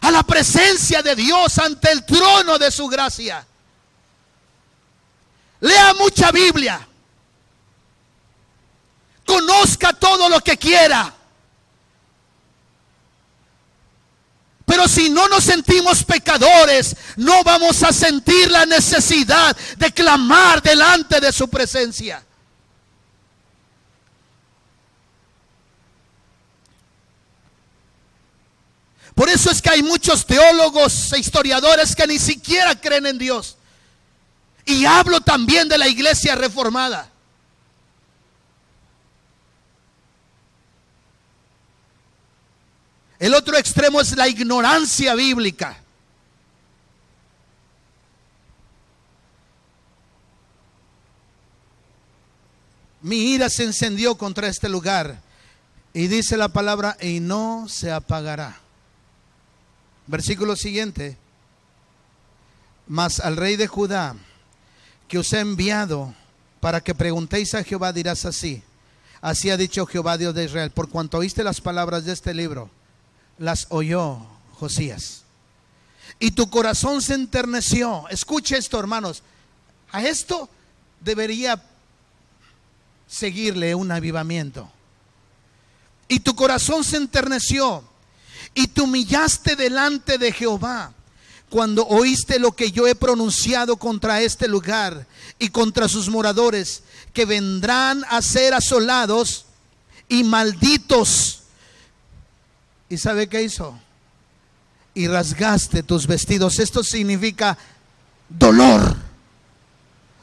a 0.01 0.11
la 0.11 0.23
presencia 0.23 1.01
de 1.01 1.15
Dios 1.15 1.57
ante 1.59 1.91
el 1.91 2.05
trono 2.05 2.57
de 2.57 2.71
su 2.71 2.87
gracia? 2.87 3.45
Lea 5.61 5.93
mucha 5.93 6.31
Biblia. 6.31 6.85
Conozca 9.25 9.93
todo 9.93 10.27
lo 10.29 10.39
que 10.41 10.57
quiera. 10.57 11.13
Pero 14.69 14.87
si 14.87 15.09
no 15.09 15.27
nos 15.27 15.45
sentimos 15.45 16.03
pecadores, 16.03 16.95
no 17.15 17.43
vamos 17.43 17.81
a 17.81 17.91
sentir 17.91 18.51
la 18.51 18.67
necesidad 18.67 19.57
de 19.77 19.91
clamar 19.91 20.61
delante 20.61 21.19
de 21.19 21.33
su 21.33 21.47
presencia. 21.47 22.23
Por 29.15 29.27
eso 29.27 29.49
es 29.49 29.59
que 29.59 29.71
hay 29.71 29.81
muchos 29.81 30.23
teólogos 30.27 31.13
e 31.13 31.19
historiadores 31.19 31.95
que 31.95 32.05
ni 32.05 32.19
siquiera 32.19 32.79
creen 32.79 33.07
en 33.07 33.17
Dios. 33.17 33.57
Y 34.65 34.85
hablo 34.85 35.19
también 35.19 35.67
de 35.67 35.79
la 35.79 35.87
iglesia 35.87 36.35
reformada. 36.35 37.09
El 43.19 43.33
otro 43.33 43.57
extremo 43.57 43.99
es 43.99 44.15
la 44.15 44.29
ignorancia 44.29 45.13
bíblica. 45.13 45.77
Mi 53.01 53.33
ira 53.33 53.49
se 53.49 53.65
encendió 53.65 54.15
contra 54.15 54.47
este 54.47 54.69
lugar. 54.69 55.21
Y 55.93 56.07
dice 56.07 56.37
la 56.37 56.47
palabra, 56.49 56.95
y 57.01 57.19
no 57.19 57.67
se 57.67 57.91
apagará. 57.91 58.57
Versículo 60.07 60.55
siguiente. 60.55 61.17
Mas 62.87 63.19
al 63.19 63.35
rey 63.35 63.57
de 63.57 63.67
Judá, 63.67 64.15
que 65.09 65.17
os 65.17 65.33
he 65.33 65.39
enviado 65.39 66.13
para 66.61 66.81
que 66.81 66.95
preguntéis 66.95 67.53
a 67.53 67.63
Jehová, 67.63 67.91
dirás 67.91 68.23
así. 68.23 68.63
Así 69.19 69.49
ha 69.49 69.57
dicho 69.57 69.85
Jehová 69.85 70.17
Dios 70.17 70.33
de 70.33 70.45
Israel, 70.45 70.71
por 70.71 70.89
cuanto 70.89 71.17
oíste 71.17 71.43
las 71.43 71.59
palabras 71.59 72.05
de 72.05 72.13
este 72.13 72.33
libro 72.33 72.69
las 73.39 73.67
oyó 73.69 74.19
Josías. 74.59 75.23
Y 76.19 76.31
tu 76.31 76.49
corazón 76.49 77.01
se 77.01 77.13
enterneció. 77.15 78.07
Escuche 78.09 78.57
esto, 78.57 78.77
hermanos. 78.77 79.23
A 79.91 80.03
esto 80.03 80.49
debería 80.99 81.63
seguirle 83.07 83.73
un 83.73 83.91
avivamiento. 83.91 84.69
Y 86.07 86.19
tu 86.19 86.35
corazón 86.35 86.83
se 86.83 86.97
enterneció. 86.97 87.83
Y 88.53 88.67
te 88.67 88.81
humillaste 88.81 89.55
delante 89.55 90.17
de 90.17 90.31
Jehová 90.31 90.93
cuando 91.49 91.87
oíste 91.87 92.37
lo 92.37 92.51
que 92.51 92.71
yo 92.71 92.85
he 92.87 92.93
pronunciado 92.93 93.77
contra 93.77 94.21
este 94.21 94.47
lugar 94.47 95.07
y 95.39 95.49
contra 95.49 95.87
sus 95.87 96.07
moradores, 96.07 96.83
que 97.11 97.25
vendrán 97.25 98.03
a 98.09 98.21
ser 98.21 98.53
asolados 98.53 99.45
y 100.07 100.23
malditos 100.23 101.38
¿Y 102.89 102.97
sabe 102.97 103.29
qué 103.29 103.43
hizo? 103.43 103.79
Y 104.95 105.07
rasgaste 105.07 105.83
tus 105.83 106.07
vestidos. 106.07 106.57
Esto 106.59 106.83
significa 106.83 107.57
dolor. 108.27 108.95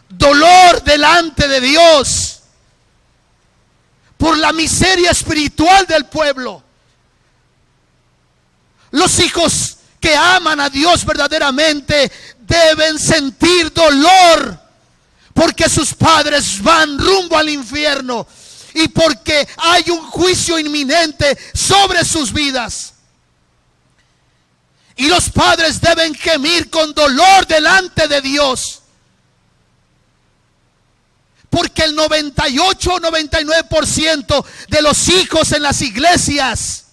Dolor 0.08 0.82
delante 0.82 1.46
de 1.46 1.60
Dios. 1.60 2.40
Por 4.16 4.36
la 4.36 4.52
miseria 4.52 5.12
espiritual 5.12 5.86
del 5.86 6.06
pueblo. 6.06 6.62
Los 8.90 9.20
hijos 9.20 9.76
que 10.00 10.14
aman 10.16 10.60
a 10.60 10.68
Dios 10.68 11.04
verdaderamente 11.04 12.10
deben 12.40 12.98
sentir 12.98 13.72
dolor 13.72 14.66
porque 15.34 15.68
sus 15.68 15.94
padres 15.94 16.62
van 16.62 16.98
rumbo 16.98 17.36
al 17.36 17.48
infierno 17.50 18.26
y 18.76 18.88
porque 18.88 19.48
hay 19.56 19.90
un 19.90 20.02
juicio 20.10 20.58
inminente 20.58 21.36
sobre 21.54 22.04
sus 22.04 22.30
vidas. 22.30 22.92
Y 24.96 25.08
los 25.08 25.30
padres 25.30 25.80
deben 25.80 26.14
gemir 26.14 26.68
con 26.68 26.92
dolor 26.92 27.46
delante 27.46 28.06
de 28.06 28.20
Dios. 28.20 28.82
Porque 31.48 31.84
el 31.84 31.94
98 31.94 32.94
o 32.94 33.00
99% 33.00 34.44
de 34.68 34.82
los 34.82 35.08
hijos 35.08 35.52
en 35.52 35.62
las 35.62 35.80
iglesias 35.80 36.84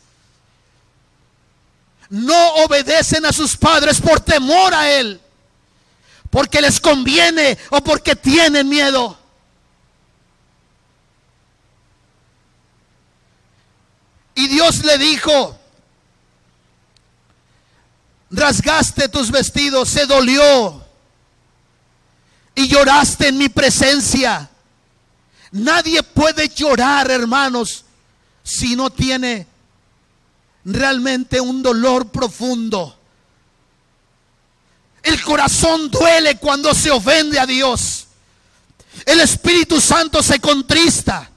no 2.10 2.48
obedecen 2.64 3.26
a 3.26 3.34
sus 3.34 3.58
padres 3.58 4.00
por 4.00 4.22
temor 4.22 4.74
a 4.74 4.90
Él. 4.90 5.20
Porque 6.30 6.62
les 6.62 6.80
conviene 6.80 7.58
o 7.72 7.84
porque 7.84 8.16
tienen 8.16 8.70
miedo. 8.70 9.23
Y 14.36 14.48
Dios 14.48 14.84
le 14.84 14.98
dijo, 14.98 15.58
rasgaste 18.32 19.10
tus 19.10 19.32
vestidos, 19.32 19.90
se 19.90 20.06
dolió 20.06 20.84
y 22.56 22.68
lloraste 22.68 23.28
en 23.28 23.38
mi 23.38 23.50
presencia. 23.50 24.50
Nadie 25.52 26.02
puede 26.02 26.50
llorar, 26.50 27.12
hermanos, 27.12 27.86
si 28.44 28.76
no 28.76 28.90
tiene 28.90 29.48
realmente 30.66 31.40
un 31.40 31.62
dolor 31.62 32.10
profundo. 32.10 32.98
El 35.04 35.22
corazón 35.22 35.92
duele 35.92 36.38
cuando 36.38 36.74
se 36.74 36.90
ofende 36.90 37.40
a 37.40 37.46
Dios. 37.46 38.08
El 39.06 39.20
Espíritu 39.20 39.80
Santo 39.82 40.24
se 40.24 40.40
contrista. 40.40 41.30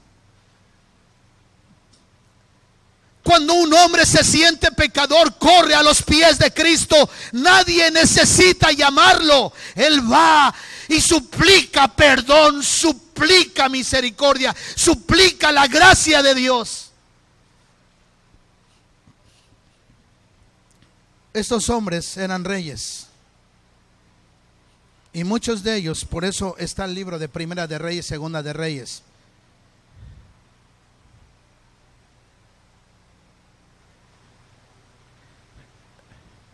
Cuando 3.27 3.55
un 3.55 3.73
hombre 3.73 4.05
se 4.05 4.23
siente 4.23 4.71
pecador, 4.71 5.37
corre 5.37 5.75
a 5.75 5.83
los 5.83 6.01
pies 6.01 6.39
de 6.39 6.53
Cristo. 6.53 7.09
Nadie 7.33 7.91
necesita 7.91 8.71
llamarlo. 8.71 9.51
Él 9.75 10.09
va 10.09 10.55
y 10.87 11.01
suplica 11.01 11.93
perdón, 11.93 12.63
suplica 12.63 13.67
misericordia, 13.67 14.55
suplica 14.77 15.51
la 15.51 15.67
gracia 15.67 16.23
de 16.23 16.35
Dios. 16.35 16.91
Estos 21.33 21.69
hombres 21.69 22.15
eran 22.15 22.45
reyes. 22.45 23.07
Y 25.11 25.25
muchos 25.25 25.63
de 25.63 25.75
ellos, 25.75 26.05
por 26.05 26.23
eso 26.23 26.55
está 26.59 26.85
el 26.85 26.93
libro 26.93 27.19
de 27.19 27.27
Primera 27.27 27.67
de 27.67 27.77
Reyes, 27.77 28.05
Segunda 28.05 28.41
de 28.41 28.53
Reyes. 28.53 29.03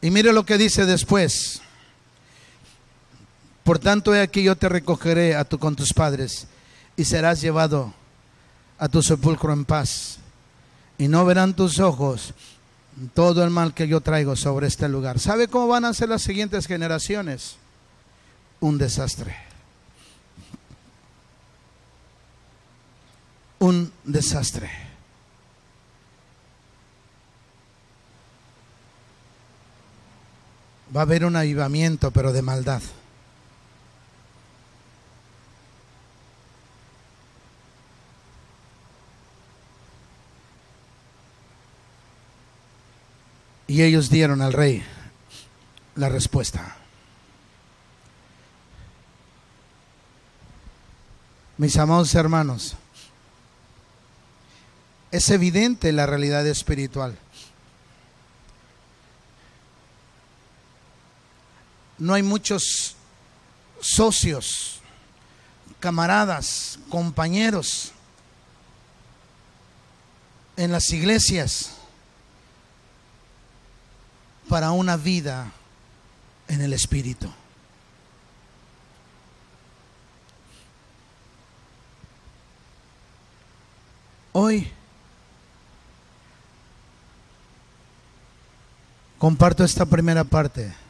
Y 0.04 0.12
mire 0.12 0.34
lo 0.34 0.46
que 0.46 0.58
dice 0.58 0.86
después. 0.86 1.62
Por 3.64 3.80
tanto, 3.80 4.14
he 4.14 4.20
aquí 4.20 4.44
yo 4.44 4.58
te 4.58 4.68
recogeré 4.68 5.34
a 5.34 5.46
tu, 5.46 5.58
con 5.58 5.78
tus 5.78 5.94
padres 5.94 6.46
y 6.98 7.06
serás 7.06 7.40
llevado 7.40 7.94
a 8.78 8.90
tu 8.90 9.02
sepulcro 9.02 9.54
en 9.54 9.64
paz. 9.64 10.18
Y 10.98 11.08
no 11.08 11.24
verán 11.24 11.56
tus 11.56 11.80
ojos 11.80 12.34
todo 13.14 13.46
el 13.46 13.50
mal 13.50 13.74
que 13.74 13.88
yo 13.88 14.02
traigo 14.02 14.36
sobre 14.36 14.68
este 14.68 14.90
lugar. 14.90 15.20
¿Sabe 15.20 15.48
cómo 15.48 15.68
van 15.68 15.86
a 15.86 15.94
ser 15.94 16.10
las 16.10 16.22
siguientes 16.22 16.68
generaciones? 16.68 17.56
Un 18.60 18.78
desastre. 18.78 19.38
Un 23.60 23.90
desastre. 24.04 24.70
Va 30.96 31.02
a 31.02 31.04
haber 31.04 31.26
un 31.26 31.36
avivamiento, 31.36 32.12
pero 32.12 32.32
de 32.32 32.42
maldad. 32.42 32.82
Y 43.68 43.82
ellos 43.82 44.10
dieron 44.10 44.42
al 44.42 44.54
rey 44.54 44.84
la 45.96 46.10
respuesta. 46.10 46.76
Mis 51.58 51.78
amados 51.78 52.14
hermanos, 52.14 52.76
es 55.12 55.30
evidente 55.30 55.92
la 55.92 56.06
realidad 56.06 56.46
espiritual. 56.46 57.18
No 62.04 62.16
hay 62.16 62.22
muchos 62.22 62.98
socios, 63.80 64.82
camaradas, 65.80 66.78
compañeros 66.90 67.94
en 70.58 70.74
las 70.74 70.92
iglesias 70.92 71.78
para 74.50 74.72
una 74.72 74.98
vida 74.98 75.54
en 76.50 76.60
el 76.60 76.74
Espíritu. 76.74 77.32
Hoy 84.34 84.70
comparto 89.18 89.64
esta 89.64 89.86
primera 89.86 90.26
parte 90.26 90.83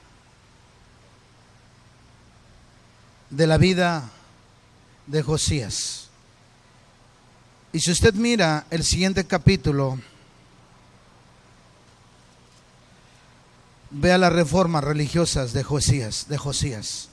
de 3.36 3.48
la 3.48 3.58
vida 3.58 4.12
de 5.08 5.24
Josías. 5.24 6.10
Y 7.72 7.80
si 7.80 7.91
usted 7.91 8.13
mira 8.13 8.67
el 8.69 8.84
siguiente 8.84 9.26
capítulo, 9.26 10.00
vea 13.89 14.19
las 14.19 14.32
reformas 14.32 14.84
religiosas 14.84 15.52
de 15.54 15.63
Josías, 15.63 16.28
de 16.30 16.38
Josías. 16.38 17.10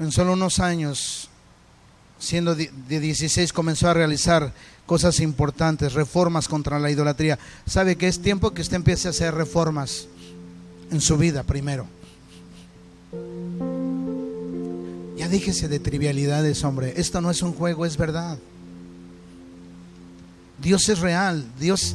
En 0.00 0.10
solo 0.10 0.32
unos 0.32 0.58
años, 0.58 1.30
siendo 2.24 2.54
de 2.54 2.70
16, 2.88 3.52
comenzó 3.52 3.88
a 3.88 3.94
realizar 3.94 4.52
cosas 4.86 5.20
importantes, 5.20 5.92
reformas 5.92 6.48
contra 6.48 6.78
la 6.78 6.90
idolatría. 6.90 7.38
¿Sabe 7.66 7.96
que 7.96 8.08
es 8.08 8.20
tiempo 8.20 8.52
que 8.52 8.62
usted 8.62 8.76
empiece 8.76 9.08
a 9.08 9.10
hacer 9.10 9.34
reformas 9.34 10.08
en 10.90 11.00
su 11.00 11.16
vida 11.16 11.42
primero? 11.42 11.86
Ya 15.16 15.28
déjese 15.28 15.68
de 15.68 15.78
trivialidades, 15.78 16.64
hombre. 16.64 16.94
Esto 16.96 17.20
no 17.20 17.30
es 17.30 17.42
un 17.42 17.52
juego, 17.52 17.86
es 17.86 17.96
verdad. 17.96 18.38
Dios 20.60 20.88
es 20.88 21.00
real. 21.00 21.44
Dios, 21.60 21.94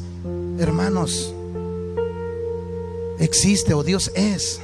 hermanos, 0.58 1.34
existe 3.18 3.74
o 3.74 3.82
Dios 3.82 4.10
es. 4.14 4.60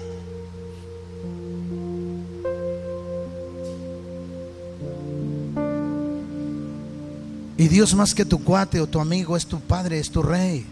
Y 7.58 7.68
Dios 7.68 7.94
más 7.94 8.14
que 8.14 8.24
tu 8.24 8.42
cuate 8.42 8.80
o 8.80 8.86
tu 8.86 9.00
amigo 9.00 9.36
es 9.36 9.46
tu 9.46 9.60
padre, 9.60 9.98
es 9.98 10.10
tu 10.10 10.22
rey. 10.22 10.66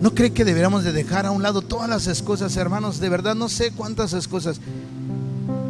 ¿No 0.00 0.14
cree 0.14 0.32
que 0.32 0.44
deberíamos 0.44 0.84
de 0.84 0.92
dejar 0.92 1.26
a 1.26 1.32
un 1.32 1.42
lado 1.42 1.60
todas 1.60 1.88
las 1.88 2.06
excusas, 2.06 2.56
hermanos? 2.56 3.00
De 3.00 3.08
verdad 3.08 3.34
no 3.34 3.48
sé 3.48 3.72
cuántas 3.72 4.14
excusas. 4.14 4.60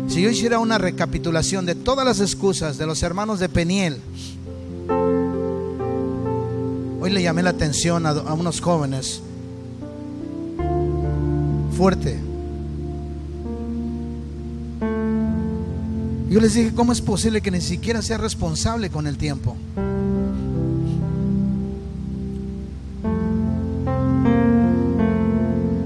Si 0.06 0.22
yo 0.22 0.30
hiciera 0.30 0.58
una 0.58 0.78
recapitulación 0.78 1.66
de 1.66 1.74
todas 1.74 2.04
las 2.04 2.20
excusas 2.20 2.78
de 2.78 2.86
los 2.86 3.02
hermanos 3.02 3.40
de 3.40 3.48
Peniel, 3.48 4.00
hoy 7.00 7.10
le 7.10 7.22
llamé 7.22 7.42
la 7.42 7.50
atención 7.50 8.06
a, 8.06 8.10
a 8.10 8.34
unos 8.34 8.60
jóvenes 8.60 9.22
fuerte. 11.76 12.27
Yo 16.30 16.40
les 16.40 16.52
dije, 16.52 16.74
¿cómo 16.74 16.92
es 16.92 17.00
posible 17.00 17.40
que 17.40 17.50
ni 17.50 17.62
siquiera 17.62 18.02
sea 18.02 18.18
responsable 18.18 18.90
con 18.90 19.06
el 19.06 19.16
tiempo? 19.16 19.56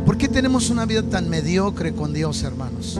¿Por 0.04 0.18
qué 0.18 0.26
tenemos 0.26 0.68
una 0.70 0.84
vida 0.84 1.04
tan 1.04 1.28
mediocre 1.28 1.92
con 1.92 2.12
Dios, 2.12 2.42
hermanos? 2.42 2.98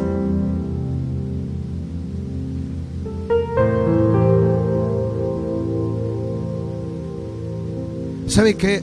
¿Sabe 8.28 8.54
qué? 8.54 8.82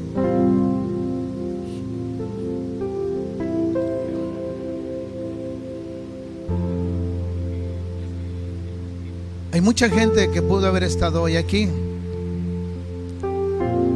Mucha 9.81 9.95
gente 9.95 10.29
que 10.29 10.41
pudo 10.41 10.67
haber 10.67 10.83
estado 10.83 11.21
hoy 11.21 11.37
aquí. 11.37 11.69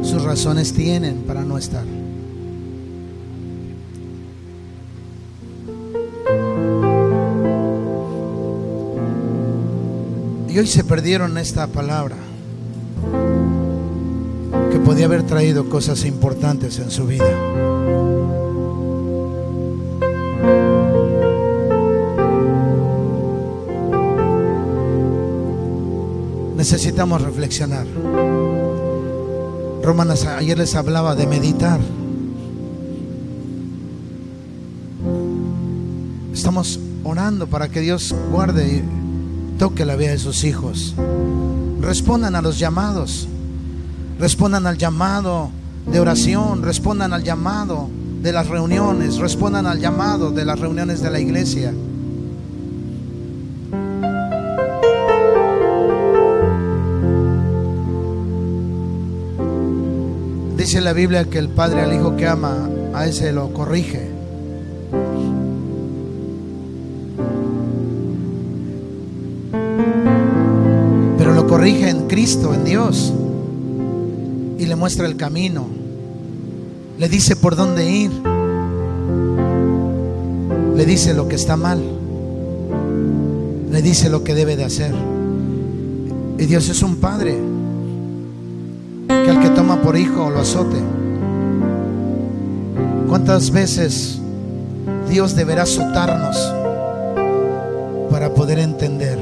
Sus 0.02 0.22
razones 0.22 0.72
tienen 0.72 1.24
para 1.26 1.42
no 1.42 1.58
estar. 1.58 1.84
Y 10.48 10.58
hoy 10.58 10.66
se 10.66 10.84
perdieron 10.84 11.36
esta 11.36 11.66
palabra 11.66 12.16
que 14.72 14.78
podía 14.78 15.04
haber 15.04 15.24
traído 15.24 15.68
cosas 15.68 16.06
importantes 16.06 16.78
en 16.78 16.90
su 16.90 17.06
vida. 17.06 17.73
Necesitamos 26.64 27.20
reflexionar. 27.20 27.86
Romanas 29.82 30.24
ayer 30.24 30.56
les 30.56 30.74
hablaba 30.74 31.14
de 31.14 31.26
meditar. 31.26 31.78
Estamos 36.32 36.80
orando 37.04 37.48
para 37.48 37.68
que 37.68 37.82
Dios 37.82 38.14
guarde 38.32 38.78
y 38.78 39.58
toque 39.58 39.84
la 39.84 39.94
vida 39.96 40.12
de 40.12 40.18
sus 40.18 40.42
hijos. 40.44 40.94
Respondan 41.82 42.34
a 42.34 42.40
los 42.40 42.58
llamados. 42.58 43.28
Respondan 44.18 44.66
al 44.66 44.78
llamado 44.78 45.50
de 45.86 46.00
oración. 46.00 46.62
Respondan 46.62 47.12
al 47.12 47.24
llamado 47.24 47.90
de 48.22 48.32
las 48.32 48.48
reuniones. 48.48 49.18
Respondan 49.18 49.66
al 49.66 49.80
llamado 49.80 50.30
de 50.30 50.46
las 50.46 50.58
reuniones 50.58 51.02
de 51.02 51.10
la 51.10 51.20
iglesia. 51.20 51.74
La 60.84 60.92
Biblia 60.92 61.24
que 61.24 61.38
el 61.38 61.48
padre 61.48 61.80
al 61.80 61.94
hijo 61.94 62.14
que 62.14 62.28
ama, 62.28 62.68
a 62.92 63.06
ese 63.06 63.32
lo 63.32 63.54
corrige. 63.54 64.06
Pero 71.16 71.32
lo 71.32 71.46
corrige 71.46 71.88
en 71.88 72.06
Cristo, 72.06 72.52
en 72.52 72.66
Dios. 72.66 73.14
Y 74.58 74.66
le 74.66 74.76
muestra 74.76 75.06
el 75.06 75.16
camino. 75.16 75.64
Le 76.98 77.08
dice 77.08 77.34
por 77.34 77.56
dónde 77.56 77.90
ir. 77.90 78.10
Le 80.76 80.84
dice 80.84 81.14
lo 81.14 81.28
que 81.28 81.36
está 81.36 81.56
mal. 81.56 81.82
Le 83.72 83.80
dice 83.80 84.10
lo 84.10 84.22
que 84.22 84.34
debe 84.34 84.54
de 84.54 84.64
hacer. 84.64 84.94
Y 86.38 86.44
Dios 86.44 86.68
es 86.68 86.82
un 86.82 86.96
padre 86.96 87.54
por 89.84 89.98
hijo 89.98 90.30
lo 90.30 90.40
azote. 90.40 90.78
¿Cuántas 93.06 93.50
veces 93.50 94.18
Dios 95.10 95.36
deberá 95.36 95.64
azotarnos 95.64 96.36
para 98.10 98.32
poder 98.32 98.60
entender? 98.60 99.18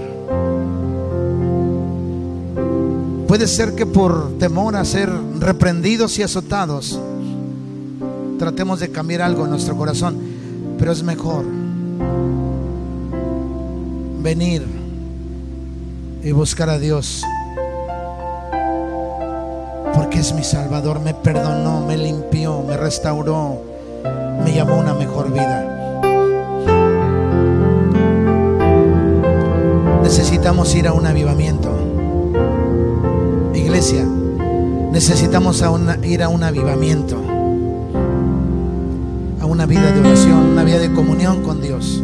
Puede 3.26 3.48
ser 3.48 3.74
que 3.74 3.86
por 3.86 4.38
temor 4.38 4.76
a 4.76 4.84
ser 4.84 5.10
reprendidos 5.40 6.16
y 6.18 6.22
azotados, 6.22 6.98
tratemos 8.38 8.78
de 8.78 8.90
cambiar 8.90 9.22
algo 9.22 9.44
en 9.44 9.50
nuestro 9.50 9.76
corazón, 9.76 10.16
pero 10.78 10.92
es 10.92 11.02
mejor 11.02 11.44
venir 14.22 14.64
y 16.22 16.30
buscar 16.30 16.70
a 16.70 16.78
Dios 16.78 17.24
porque 20.12 20.20
es 20.20 20.34
mi 20.34 20.44
Salvador, 20.44 21.00
me 21.00 21.14
perdonó, 21.14 21.86
me 21.86 21.96
limpió, 21.96 22.62
me 22.62 22.76
restauró, 22.76 23.62
me 24.44 24.52
llamó 24.52 24.74
a 24.74 24.76
una 24.76 24.92
mejor 24.92 25.32
vida. 25.32 26.02
Necesitamos 30.02 30.74
ir 30.74 30.86
a 30.86 30.92
un 30.92 31.06
avivamiento. 31.06 31.70
Iglesia, 33.54 34.04
necesitamos 34.92 35.64
ir 36.02 36.22
a 36.22 36.28
un 36.28 36.42
avivamiento, 36.42 37.16
a 39.40 39.46
una 39.46 39.64
vida 39.64 39.92
de 39.92 40.00
oración, 40.00 40.50
una 40.50 40.62
vida 40.62 40.78
de 40.78 40.92
comunión 40.92 41.42
con 41.42 41.62
Dios. 41.62 42.02